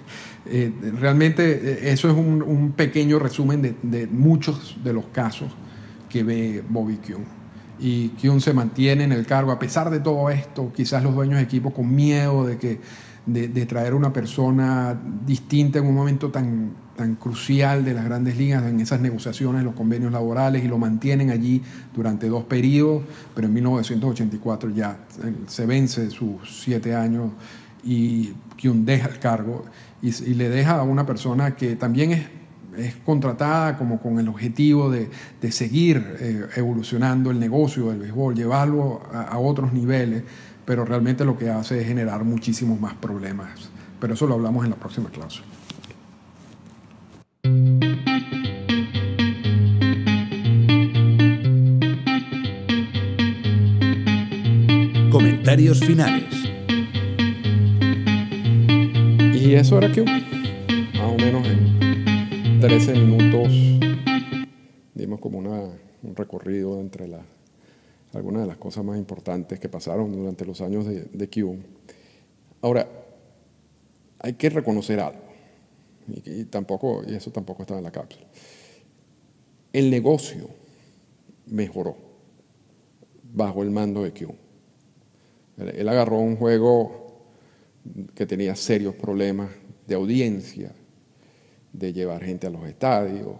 Eh, 0.47 0.71
realmente 0.99 1.53
eh, 1.53 1.91
eso 1.91 2.07
es 2.07 2.15
un, 2.15 2.73
pequeño 2.77 3.17
resumen 3.17 3.63
de, 3.63 3.75
de, 3.81 4.05
muchos 4.05 4.77
de 4.83 4.93
los 4.93 5.05
casos 5.05 5.51
que 6.07 6.23
ve 6.23 6.63
Bobby 6.69 6.97
Kuhn. 6.97 7.25
Y 7.79 8.09
Kuhn 8.09 8.39
se 8.39 8.53
mantiene 8.53 9.05
en 9.05 9.11
el 9.11 9.25
cargo 9.25 9.51
a 9.51 9.57
pesar 9.57 9.89
de 9.89 9.99
todo 9.99 10.29
esto, 10.29 10.71
quizás 10.71 11.01
los 11.01 11.15
dueños 11.15 11.37
de 11.37 11.41
equipo 11.41 11.73
con 11.73 11.95
miedo 11.95 12.45
de 12.45 12.59
que 12.59 12.79
de, 13.25 13.65
traer 13.65 13.93
una 13.93 14.13
persona 14.13 14.99
distinta 15.25 15.79
en 15.79 15.87
un 15.87 15.95
momento 15.95 16.29
tan, 16.29 16.71
tan 16.95 17.15
crucial 17.15 17.83
de 17.83 17.93
las 17.93 18.05
grandes 18.05 18.37
ligas 18.37 18.63
en 18.65 18.79
esas 18.79 19.01
negociaciones, 19.01 19.63
los 19.63 19.73
convenios 19.73 20.11
laborales, 20.11 20.63
y 20.63 20.67
lo 20.67 20.77
mantienen 20.77 21.31
allí 21.31 21.61
durante 21.93 22.27
dos 22.27 22.43
periodos, 22.43 23.03
pero 23.33 23.47
en 23.47 23.53
1984 23.53 24.69
ya 24.71 24.99
se 25.47 25.65
vence 25.65 26.09
sus 26.09 26.61
siete 26.63 26.95
años 26.95 27.31
y 27.83 28.33
quien 28.57 28.85
deja 28.85 29.07
el 29.07 29.19
cargo 29.19 29.65
y, 30.01 30.11
le 30.33 30.49
deja 30.49 30.79
a 30.79 30.83
una 30.83 31.05
persona 31.05 31.55
que 31.55 31.75
también 31.75 32.11
es, 32.11 32.27
es 32.77 32.95
contratada 32.97 33.77
como 33.77 33.99
con 33.99 34.19
el 34.19 34.27
objetivo 34.27 34.91
de, 34.91 35.09
de 35.41 35.51
seguir 35.51 36.15
eh, 36.19 36.45
evolucionando 36.55 37.31
el 37.31 37.39
negocio 37.39 37.89
del 37.89 37.99
béisbol, 37.99 38.35
llevarlo 38.35 39.01
a 39.11 39.37
otros 39.39 39.73
niveles 39.73 40.23
pero 40.65 40.83
realmente 40.83 41.23
lo 41.23 41.37
que 41.37 41.49
hace 41.49 41.79
es 41.79 41.87
generar 41.87 42.23
muchísimos 42.23 42.79
más 42.79 42.95
problemas. 42.95 43.69
Pero 43.99 44.13
eso 44.13 44.27
lo 44.27 44.33
hablamos 44.33 44.65
en 44.65 44.71
la 44.71 44.75
próxima 44.75 45.09
clase. 45.09 45.41
Comentarios 55.11 55.79
finales. 55.79 56.25
Y 59.33 59.53
eso 59.53 59.77
era 59.77 59.91
que 59.91 60.03
más 60.03 61.13
o 61.13 61.15
menos 61.17 61.47
en 61.47 62.59
13 62.59 62.93
minutos 62.93 63.53
dimos 64.95 65.19
como 65.19 65.37
una, 65.37 65.69
un 66.01 66.15
recorrido 66.15 66.79
entre 66.79 67.07
las 67.07 67.21
algunas 68.15 68.43
de 68.43 68.47
las 68.47 68.57
cosas 68.57 68.83
más 68.83 68.97
importantes 68.97 69.59
que 69.59 69.69
pasaron 69.69 70.11
durante 70.11 70.45
los 70.45 70.61
años 70.61 70.85
de, 70.85 71.03
de 71.03 71.59
Ahora, 72.61 72.87
hay 74.19 74.33
que 74.33 74.49
reconocer 74.49 74.99
algo, 74.99 75.21
y, 76.07 76.45
tampoco, 76.45 77.03
y 77.07 77.15
eso 77.15 77.31
tampoco 77.31 77.63
estaba 77.63 77.79
en 77.79 77.83
la 77.83 77.91
cápsula. 77.91 78.25
El 79.71 79.91
negocio 79.91 80.49
mejoró 81.47 81.95
bajo 83.33 83.61
el 83.61 83.71
mando 83.71 84.03
de 84.03 84.13
Q. 84.13 84.33
Él, 85.57 85.87
agarró 85.87 86.19
un 86.19 86.37
juego 86.37 87.25
que 88.13 88.25
tenía 88.25 88.55
serios 88.55 88.95
problemas 88.95 89.51
de 89.85 89.95
audiencia, 89.95 90.71
de 91.71 91.93
llevar 91.93 92.23
gente 92.23 92.47
a 92.47 92.49
los 92.49 92.65
estadios, 92.65 93.35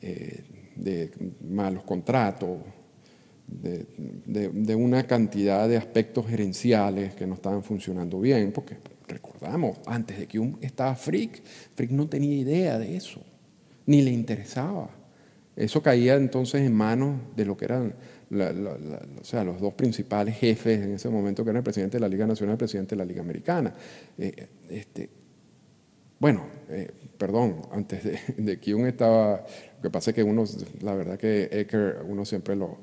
eh, 0.00 0.44
de 0.76 1.10
malos 1.40 1.82
contratos, 1.84 2.58
de, 3.46 4.74
una 4.74 5.06
cantidad 5.06 5.68
de 5.68 5.76
aspectos 5.76 6.26
gerenciales 6.26 7.14
que 7.14 7.26
no 7.26 7.34
estaban 7.34 7.62
funcionando 7.62 8.20
bien, 8.20 8.52
porque 8.52 8.76
recordamos, 9.06 9.78
antes 9.86 10.18
de 10.18 10.26
que 10.26 10.38
un 10.38 10.58
estaba 10.60 10.94
Frick, 10.94 11.42
Frick 11.74 11.90
no 11.90 12.08
tenía 12.08 12.34
idea 12.34 12.78
de 12.78 12.96
eso, 12.96 13.20
ni 13.86 14.02
le 14.02 14.10
interesaba. 14.10 14.90
Eso 15.56 15.82
caía 15.82 16.16
entonces 16.16 16.62
en 16.62 16.74
manos 16.74 17.20
de 17.36 17.44
lo 17.44 17.56
que 17.56 17.64
eran 17.66 17.94
o 19.20 19.24
sea, 19.24 19.44
los 19.44 19.60
dos 19.60 19.74
principales 19.74 20.36
jefes 20.36 20.82
en 20.82 20.94
ese 20.94 21.08
momento, 21.08 21.44
que 21.44 21.50
eran 21.50 21.58
el 21.58 21.64
presidente 21.64 21.98
de 21.98 22.00
la 22.00 22.08
Liga 22.08 22.26
Nacional 22.26 22.52
y 22.52 22.54
el 22.54 22.58
presidente 22.58 22.96
de 22.96 22.98
la 22.98 23.04
Liga 23.04 23.20
Americana. 23.20 23.72
Eh, 24.18 24.48
este, 24.70 25.08
bueno, 26.18 26.44
eh, 26.68 26.90
perdón, 27.16 27.62
antes 27.70 28.02
de, 28.02 28.18
de 28.36 28.58
que 28.58 28.88
estaba, 28.88 29.44
lo 29.76 29.82
que 29.82 29.90
pasa 29.90 30.10
es 30.10 30.14
que 30.14 30.22
uno, 30.22 30.44
la 30.80 30.94
verdad 30.94 31.18
que 31.18 31.48
Ecker, 31.52 31.98
uno 32.08 32.24
siempre 32.24 32.56
lo, 32.56 32.78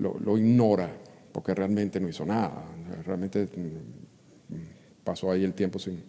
lo, 0.00 0.38
ignora 0.38 0.90
porque 1.32 1.54
realmente 1.54 2.00
no 2.00 2.08
hizo 2.08 2.24
nada, 2.24 2.64
realmente 3.04 3.44
mm, 3.44 5.04
pasó 5.04 5.30
ahí 5.30 5.44
el 5.44 5.54
tiempo 5.54 5.78
sin, 5.78 6.02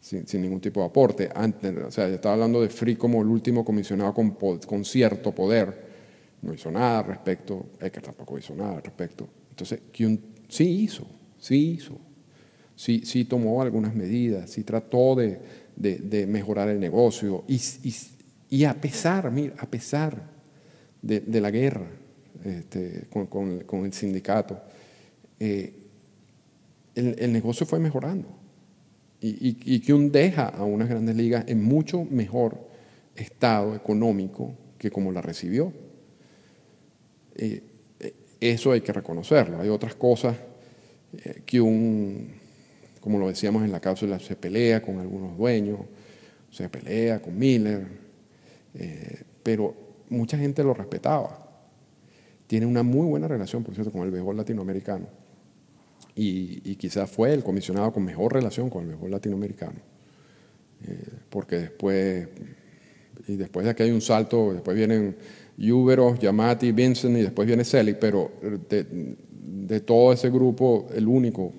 sin, 0.00 0.42
ningún 0.42 0.60
tipo 0.60 0.80
de 0.80 0.86
aporte. 0.86 1.30
Antes, 1.34 1.76
o 1.76 1.90
sea, 1.90 2.08
estaba 2.08 2.34
hablando 2.34 2.60
de 2.62 2.68
Free 2.68 2.96
como 2.96 3.22
el 3.22 3.28
último 3.28 3.64
comisionado 3.64 4.14
con, 4.14 4.30
con 4.30 4.84
cierto 4.84 5.32
poder, 5.32 5.92
no 6.42 6.52
hizo 6.52 6.70
nada 6.70 7.00
al 7.00 7.06
respecto, 7.06 7.66
Ecker 7.80 8.02
tampoco 8.02 8.38
hizo 8.38 8.54
nada 8.54 8.76
al 8.76 8.82
respecto. 8.82 9.28
Entonces, 9.50 9.80
sí 10.48 10.64
hizo, 10.64 11.06
sí 11.38 11.72
hizo, 11.72 11.98
sí, 12.74 13.02
sí 13.04 13.24
tomó 13.26 13.62
algunas 13.62 13.94
medidas, 13.94 14.50
sí 14.50 14.64
trató 14.64 15.14
de, 15.14 15.40
de, 15.76 16.26
mejorar 16.26 16.68
el 16.68 16.80
negocio. 16.80 17.44
Y, 17.46 17.56
y, 17.84 17.94
y, 18.50 18.64
a 18.64 18.74
pesar, 18.80 19.30
mira, 19.30 19.54
a 19.58 19.66
pesar 19.66 20.30
de, 21.00 21.20
de 21.20 21.40
la 21.40 21.50
guerra, 21.50 21.86
este, 22.44 23.06
con, 23.08 23.84
el 23.84 23.92
sindicato, 23.92 24.60
eh, 25.38 25.72
el, 26.94 27.32
negocio 27.32 27.66
fue 27.66 27.78
mejorando. 27.78 28.28
Y, 29.20 29.80
que 29.80 29.94
un 29.94 30.10
deja 30.10 30.48
a 30.48 30.64
unas 30.64 30.88
grandes 30.88 31.14
ligas 31.14 31.44
en 31.46 31.62
mucho 31.62 32.04
mejor 32.04 32.68
estado 33.14 33.76
económico 33.76 34.52
que 34.78 34.90
como 34.90 35.12
la 35.12 35.22
recibió. 35.22 35.72
Eh, 37.36 37.62
eh, 38.00 38.14
eso 38.40 38.72
hay 38.72 38.80
que 38.80 38.92
reconocerlo. 38.92 39.60
Hay 39.60 39.68
otras 39.68 39.94
cosas 39.94 40.36
que 41.46 41.60
un, 41.60 42.32
como 43.00 43.18
lo 43.18 43.28
decíamos 43.28 43.62
en 43.62 43.70
la 43.70 43.78
cápsula, 43.78 44.18
se 44.18 44.34
pelea 44.34 44.82
con 44.82 44.98
algunos 44.98 45.38
dueños, 45.38 45.80
se 46.50 46.68
pelea 46.68 47.22
con 47.22 47.38
Miller, 47.38 47.86
pero 49.42 49.74
mucha 50.08 50.36
gente 50.36 50.64
lo 50.64 50.74
respetaba 50.74 51.41
tiene 52.52 52.66
una 52.66 52.82
muy 52.82 53.06
buena 53.06 53.26
relación, 53.28 53.64
por 53.64 53.72
cierto, 53.72 53.90
con 53.90 54.02
el 54.02 54.10
béisbol 54.10 54.36
latinoamericano. 54.36 55.06
Y, 56.14 56.76
quizás 56.76 57.10
fue 57.10 57.32
el 57.32 57.42
comisionado 57.42 57.94
con 57.94 58.04
mejor 58.04 58.34
relación 58.34 58.68
con 58.68 58.82
el 58.82 58.88
béisbol 58.88 59.10
latinoamericano. 59.10 59.78
Eh, 60.86 61.02
porque 61.30 61.56
después, 61.56 62.28
y 63.26 63.36
después 63.36 63.64
de 63.64 63.74
que 63.74 63.84
hay 63.84 63.90
un 63.90 64.02
salto, 64.02 64.52
después 64.52 64.76
vienen 64.76 65.16
Uberos, 65.56 66.18
Yamati, 66.18 66.72
Vincent 66.72 67.16
y 67.16 67.22
después 67.22 67.48
viene 67.48 67.64
Selig, 67.64 67.96
pero 67.98 68.32
de, 68.68 69.80
todo 69.80 70.12
ese 70.12 70.28
grupo, 70.28 70.88
el 70.94 71.08
único 71.08 71.54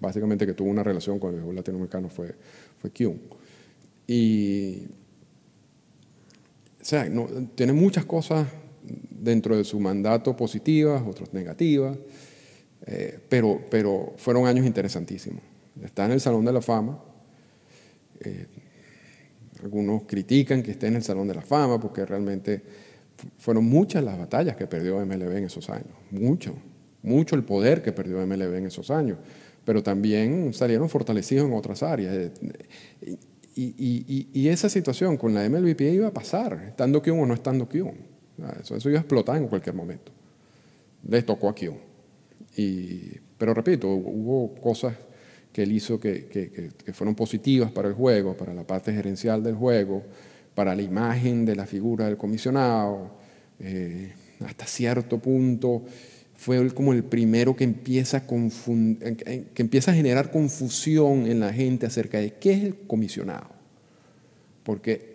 básicamente 0.00 0.46
que 0.46 0.54
tuvo 0.54 0.70
una 0.70 0.82
relación 0.82 1.18
con 1.18 1.28
el 1.28 1.36
béisbol 1.36 1.56
latinoamericano 1.56 2.08
fue, 2.08 2.34
fue 2.78 2.90
Y, 4.06 4.78
o 6.80 6.84
sea, 6.84 7.06
tiene 7.54 7.74
muchas 7.74 8.06
cosas 8.06 8.46
dentro 9.10 9.56
de 9.56 9.64
su 9.64 9.78
mandato 9.80 10.36
positivas, 10.36 11.02
otras 11.06 11.32
negativas, 11.32 11.96
eh, 12.86 13.18
pero, 13.28 13.60
pero 13.70 14.14
fueron 14.16 14.46
años 14.46 14.66
interesantísimos. 14.66 15.42
Está 15.82 16.04
en 16.04 16.12
el 16.12 16.20
Salón 16.20 16.44
de 16.44 16.52
la 16.52 16.60
Fama. 16.60 16.98
Eh, 18.20 18.46
algunos 19.62 20.02
critican 20.04 20.62
que 20.62 20.72
esté 20.72 20.88
en 20.88 20.96
el 20.96 21.02
Salón 21.02 21.28
de 21.28 21.34
la 21.34 21.42
Fama 21.42 21.80
porque 21.80 22.04
realmente 22.04 22.62
fueron 23.38 23.64
muchas 23.64 24.02
las 24.02 24.18
batallas 24.18 24.56
que 24.56 24.66
perdió 24.66 25.04
MLB 25.04 25.36
en 25.36 25.44
esos 25.44 25.70
años, 25.70 25.92
mucho, 26.10 26.54
mucho 27.02 27.36
el 27.36 27.44
poder 27.44 27.82
que 27.82 27.92
perdió 27.92 28.24
MLB 28.26 28.56
en 28.56 28.66
esos 28.66 28.90
años, 28.90 29.18
pero 29.64 29.82
también 29.82 30.52
salieron 30.52 30.88
fortalecidos 30.88 31.46
en 31.46 31.54
otras 31.54 31.82
áreas. 31.82 32.32
Y, 33.54 34.48
esa 34.48 34.68
situación 34.68 35.16
con 35.16 35.34
la 35.34 35.48
MLBPA 35.48 35.84
iba 35.84 36.08
a 36.08 36.12
pasar, 36.12 36.64
estando 36.68 37.02
Kion 37.02 37.20
o 37.20 37.26
no 37.26 37.34
estando 37.34 37.68
Kion. 37.68 37.94
Ah, 37.94 38.11
eso, 38.60 38.76
eso 38.76 38.88
iba 38.88 38.98
a 38.98 39.02
explotar 39.02 39.36
en 39.36 39.48
cualquier 39.48 39.74
momento. 39.74 40.12
Les 41.08 41.24
tocó 41.24 41.48
aquí. 41.48 41.68
Y, 42.56 43.18
pero 43.38 43.54
repito, 43.54 43.88
hubo 43.88 44.54
cosas 44.54 44.94
que 45.52 45.62
él 45.64 45.72
hizo 45.72 46.00
que, 46.00 46.26
que, 46.26 46.92
fueron 46.92 47.14
positivas 47.14 47.70
para 47.70 47.88
el 47.88 47.94
juego, 47.94 48.36
para 48.36 48.54
la 48.54 48.66
parte 48.66 48.92
gerencial 48.92 49.42
del 49.42 49.54
juego, 49.54 50.02
para 50.54 50.74
la 50.74 50.82
imagen 50.82 51.44
de 51.44 51.56
la 51.56 51.66
figura 51.66 52.06
del 52.06 52.16
comisionado. 52.16 53.10
Eh, 53.60 54.12
hasta 54.44 54.66
cierto 54.66 55.18
punto 55.18 55.84
fue 56.34 56.72
como 56.74 56.92
el 56.92 57.04
primero 57.04 57.54
que 57.54 57.64
empieza, 57.64 58.18
a 58.18 58.26
que 58.26 59.62
empieza 59.62 59.92
a 59.92 59.94
generar 59.94 60.30
confusión 60.30 61.26
en 61.26 61.38
la 61.38 61.52
gente 61.52 61.86
acerca 61.86 62.18
de 62.18 62.34
qué 62.34 62.52
es 62.52 62.64
el 62.64 62.76
comisionado. 62.86 63.50
Porque 64.64 65.12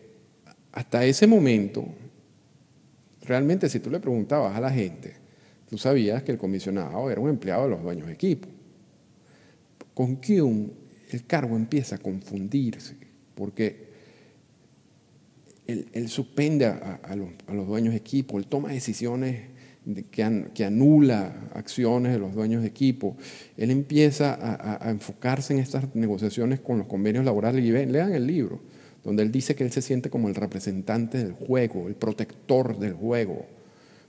hasta 0.71 1.03
ese 1.05 1.25
momento, 1.27 1.87
realmente 3.27 3.69
si 3.69 3.79
tú 3.79 3.91
le 3.91 3.99
preguntabas 3.99 4.55
a 4.55 4.61
la 4.61 4.71
gente, 4.71 5.15
tú 5.69 5.77
sabías 5.77 6.23
que 6.23 6.31
el 6.31 6.37
comisionado 6.37 7.11
era 7.11 7.21
un 7.21 7.29
empleado 7.29 7.63
de 7.63 7.69
los 7.69 7.83
dueños 7.83 8.07
de 8.07 8.13
equipo. 8.13 8.47
Con 9.93 10.15
Kuhn 10.15 10.71
el 11.11 11.25
cargo 11.25 11.55
empieza 11.55 11.95
a 11.95 11.99
confundirse, 11.99 12.95
porque 13.35 13.87
él, 15.67 16.07
suspende 16.07 16.65
a, 16.65 17.15
los, 17.15 17.67
dueños 17.67 17.93
de 17.93 17.97
equipo, 17.97 18.37
él 18.37 18.47
toma 18.47 18.69
decisiones 18.69 19.49
que, 20.11 20.63
anula 20.63 21.49
acciones 21.53 22.13
de 22.13 22.19
los 22.19 22.33
dueños 22.33 22.61
de 22.61 22.69
equipo, 22.69 23.17
él 23.57 23.71
empieza 23.71 24.37
a, 24.81 24.89
enfocarse 24.89 25.53
en 25.53 25.59
estas 25.59 25.93
negociaciones 25.95 26.61
con 26.61 26.77
los 26.77 26.87
convenios 26.87 27.25
laborales 27.25 27.63
y 27.63 27.71
lean 27.71 28.13
el 28.13 28.25
libro, 28.25 28.61
donde 29.07 29.23
él 29.23 29.31
dice 29.31 29.55
que 29.55 29.63
él 29.63 29.71
se 29.71 29.81
siente 29.81 30.09
como 30.09 30.27
el 30.27 30.35
representante 30.35 31.17
del 31.17 31.31
juego, 31.31 31.87
el 31.87 31.95
protector 31.95 32.77
del 32.77 32.91
juego 32.91 33.45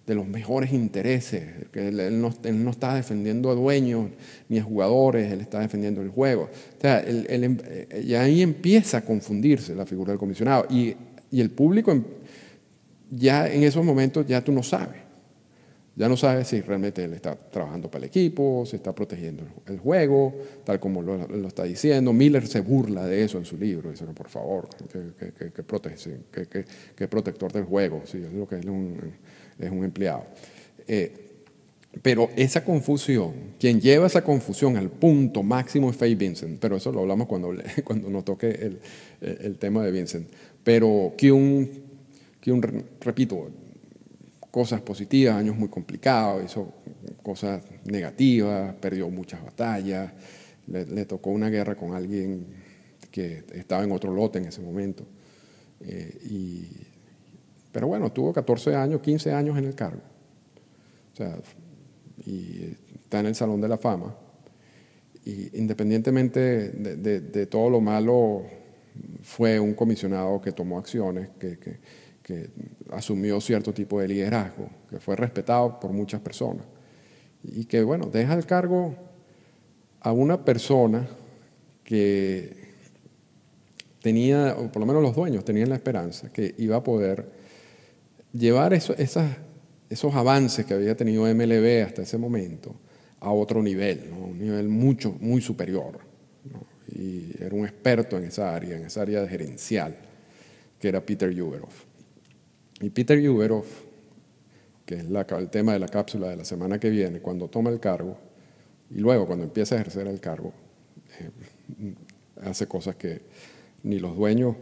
de 0.04 0.16
los 0.16 0.26
mejores 0.26 0.72
intereses, 0.72 1.44
que 1.70 1.86
él, 1.86 2.20
no, 2.20 2.70
está 2.70 2.94
defendiendo 2.96 3.48
a 3.48 3.54
dueños 3.54 4.10
ni 4.48 4.58
a 4.58 4.62
jugadores, 4.64 5.30
él 5.30 5.40
está 5.40 5.60
defendiendo 5.60 6.02
el 6.02 6.08
juego. 6.08 6.50
O 6.78 6.80
sea, 6.80 7.00
em, 7.06 7.58
eh, 7.64 8.02
y 8.04 8.14
ahí 8.14 8.42
empieza 8.42 8.98
a 8.98 9.00
confundirse 9.02 9.72
la 9.76 9.86
figura 9.86 10.10
del 10.10 10.18
comisionado 10.18 10.66
y, 10.68 10.96
y 11.30 11.40
el 11.40 11.50
público 11.50 11.92
em, 11.92 12.02
ya 13.08 13.46
en 13.46 13.62
esos 13.62 13.84
momentos 13.84 14.26
ya 14.26 14.42
tú 14.42 14.50
no 14.50 14.64
sabes. 14.64 15.07
Ya 15.98 16.08
no 16.08 16.16
sabes 16.16 16.46
si 16.46 16.60
realmente 16.60 17.02
él 17.02 17.12
está 17.12 17.34
trabajando 17.34 17.90
para 17.90 18.04
el 18.04 18.08
equipo, 18.08 18.64
se 18.64 18.76
está 18.76 18.94
protegiendo 18.94 19.42
el 19.66 19.80
juego, 19.80 20.32
tal 20.62 20.78
como 20.78 21.02
lo, 21.02 21.48
está 21.48 21.64
diciendo. 21.64 22.12
Miller 22.12 22.46
se 22.46 22.60
burla 22.60 23.04
de 23.04 23.24
eso 23.24 23.36
en 23.36 23.44
su 23.44 23.56
libro, 23.56 23.90
dice, 23.90 24.04
por 24.04 24.28
favor, 24.28 24.68
que, 24.92 25.32
que, 25.32 25.50
que, 25.50 26.64
que, 26.94 27.08
protector 27.08 27.52
del 27.52 27.64
juego, 27.64 28.02
sí, 28.04 28.18
es 28.18 28.32
lo 28.32 28.46
que 28.46 28.60
es 28.60 28.64
un, 28.66 28.96
es 29.58 29.70
un 29.72 29.82
empleado. 29.82 30.22
Eh, 30.86 31.12
pero 32.00 32.30
esa 32.36 32.64
confusión, 32.64 33.32
quien 33.58 33.80
lleva 33.80 34.06
esa 34.06 34.22
confusión 34.22 34.76
al 34.76 34.90
punto 34.90 35.42
máximo 35.42 35.90
es 35.90 35.96
Faye 35.96 36.14
Vincent, 36.14 36.60
pero 36.60 36.76
eso 36.76 36.92
lo 36.92 37.00
hablamos 37.00 37.26
cuando, 37.26 37.52
cuando 37.84 38.08
nos 38.08 38.24
toque 38.24 38.50
el, 38.50 38.78
el 39.20 39.58
tema 39.58 39.82
de 39.82 39.90
Vincent. 39.90 40.28
Pero 40.62 41.14
que 41.16 41.32
un, 41.32 41.68
repito, 43.00 43.48
cosas 44.50 44.80
positivas, 44.80 45.36
años 45.36 45.56
muy 45.56 45.68
complicados, 45.68 46.44
hizo 46.44 46.72
cosas 47.22 47.62
negativas, 47.84 48.74
perdió 48.76 49.08
muchas 49.10 49.44
batallas, 49.44 50.12
le, 50.66 51.04
tocó 51.06 51.30
una 51.30 51.48
guerra 51.48 51.74
con 51.74 51.94
alguien 51.94 52.46
que 53.10 53.44
estaba 53.54 53.84
en 53.84 53.92
otro 53.92 54.12
lote 54.12 54.38
en 54.38 54.46
ese 54.46 54.60
momento. 54.60 55.06
Eh, 55.80 56.18
y 56.30 56.66
pero 57.72 57.86
bueno, 57.86 58.10
tuvo 58.10 58.32
14 58.32 58.74
años, 58.74 59.00
15 59.00 59.32
años 59.32 59.58
en 59.58 59.64
el 59.64 59.74
cargo. 59.74 60.00
O 61.12 61.16
sea, 61.16 61.38
y 62.26 62.76
está 62.94 63.20
en 63.20 63.26
el 63.26 63.34
Salón 63.34 63.60
de 63.60 63.68
la 63.68 63.78
Fama. 63.78 64.16
Y 65.24 65.56
independientemente 65.58 66.70
de, 66.70 67.46
todo 67.46 67.68
lo 67.70 67.80
malo, 67.80 68.42
fue 69.22 69.60
un 69.60 69.74
comisionado 69.74 70.40
que 70.40 70.52
tomó 70.52 70.78
acciones, 70.78 71.28
que, 71.38 71.58
asumió 72.90 73.40
cierto 73.40 73.72
tipo 73.72 74.00
de 74.00 74.08
liderazgo, 74.08 74.68
que 74.90 75.00
fue 75.00 75.16
respetado 75.16 75.78
por 75.80 75.92
muchas 75.92 76.20
personas. 76.20 76.64
Y 77.42 77.64
que, 77.66 77.82
bueno, 77.82 78.06
deja 78.06 78.34
el 78.34 78.46
cargo 78.46 78.94
a 80.00 80.12
una 80.12 80.44
persona 80.44 81.08
que 81.84 82.68
tenía, 84.02 84.56
o 84.58 84.70
por 84.70 84.80
lo 84.80 84.86
menos 84.86 85.02
los 85.02 85.14
dueños 85.14 85.44
tenían 85.44 85.68
la 85.68 85.76
esperanza, 85.76 86.32
que 86.32 86.54
iba 86.58 86.76
a 86.76 86.82
poder 86.82 87.30
llevar 88.32 88.74
esos 88.74 90.14
avances 90.14 90.66
que 90.66 90.74
había 90.74 90.96
tenido 90.96 91.22
MLB 91.22 91.84
hasta 91.84 92.02
ese 92.02 92.18
momento 92.18 92.74
a 93.20 93.32
otro 93.32 93.62
nivel, 93.62 94.10
un 94.12 94.38
nivel 94.38 94.68
mucho, 94.68 95.16
muy 95.20 95.40
superior. 95.40 95.98
Y 96.94 97.32
era 97.42 97.54
un 97.54 97.64
experto 97.64 98.16
en 98.16 98.24
esa 98.24 98.54
área, 98.54 98.76
en 98.76 98.84
esa 98.84 99.02
área 99.02 99.26
gerencial, 99.26 99.96
que 100.78 100.88
era 100.88 101.04
Peter 101.04 101.30
Uberoff. 101.42 101.87
Y 102.80 102.90
Peter 102.90 103.18
Uberoff, 103.28 103.66
que 104.86 104.96
es 104.96 105.04
el 105.04 105.50
tema 105.50 105.72
de 105.72 105.78
la 105.78 105.88
cápsula 105.88 106.28
de 106.28 106.36
la 106.36 106.44
semana 106.44 106.78
que 106.78 106.90
viene, 106.90 107.20
cuando 107.20 107.48
toma 107.48 107.70
el 107.70 107.80
cargo, 107.80 108.18
y 108.90 108.98
luego 108.98 109.26
cuando 109.26 109.44
empieza 109.44 109.74
a 109.74 109.80
ejercer 109.80 110.06
el 110.06 110.20
cargo, 110.20 110.52
eh, 111.20 111.94
hace 112.42 112.66
cosas 112.66 112.96
que 112.96 113.22
ni 113.82 113.98
los 113.98 114.16
dueños 114.16 114.56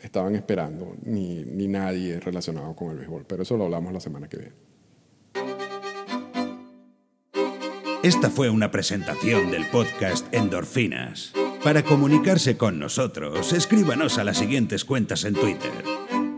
estaban 0.00 0.34
esperando, 0.36 0.96
ni, 1.02 1.44
ni 1.44 1.66
nadie 1.66 2.20
relacionado 2.20 2.74
con 2.74 2.90
el 2.90 2.98
béisbol. 2.98 3.24
Pero 3.26 3.42
eso 3.42 3.56
lo 3.56 3.64
hablamos 3.64 3.92
la 3.92 4.00
semana 4.00 4.28
que 4.28 4.36
viene. 4.36 4.52
Esta 8.02 8.30
fue 8.30 8.50
una 8.50 8.70
presentación 8.70 9.50
del 9.50 9.66
podcast 9.66 10.32
Endorfinas. 10.32 11.32
Para 11.64 11.82
comunicarse 11.82 12.56
con 12.56 12.78
nosotros, 12.78 13.52
escríbanos 13.52 14.18
a 14.18 14.24
las 14.24 14.38
siguientes 14.38 14.84
cuentas 14.84 15.24
en 15.24 15.34
Twitter. 15.34 16.05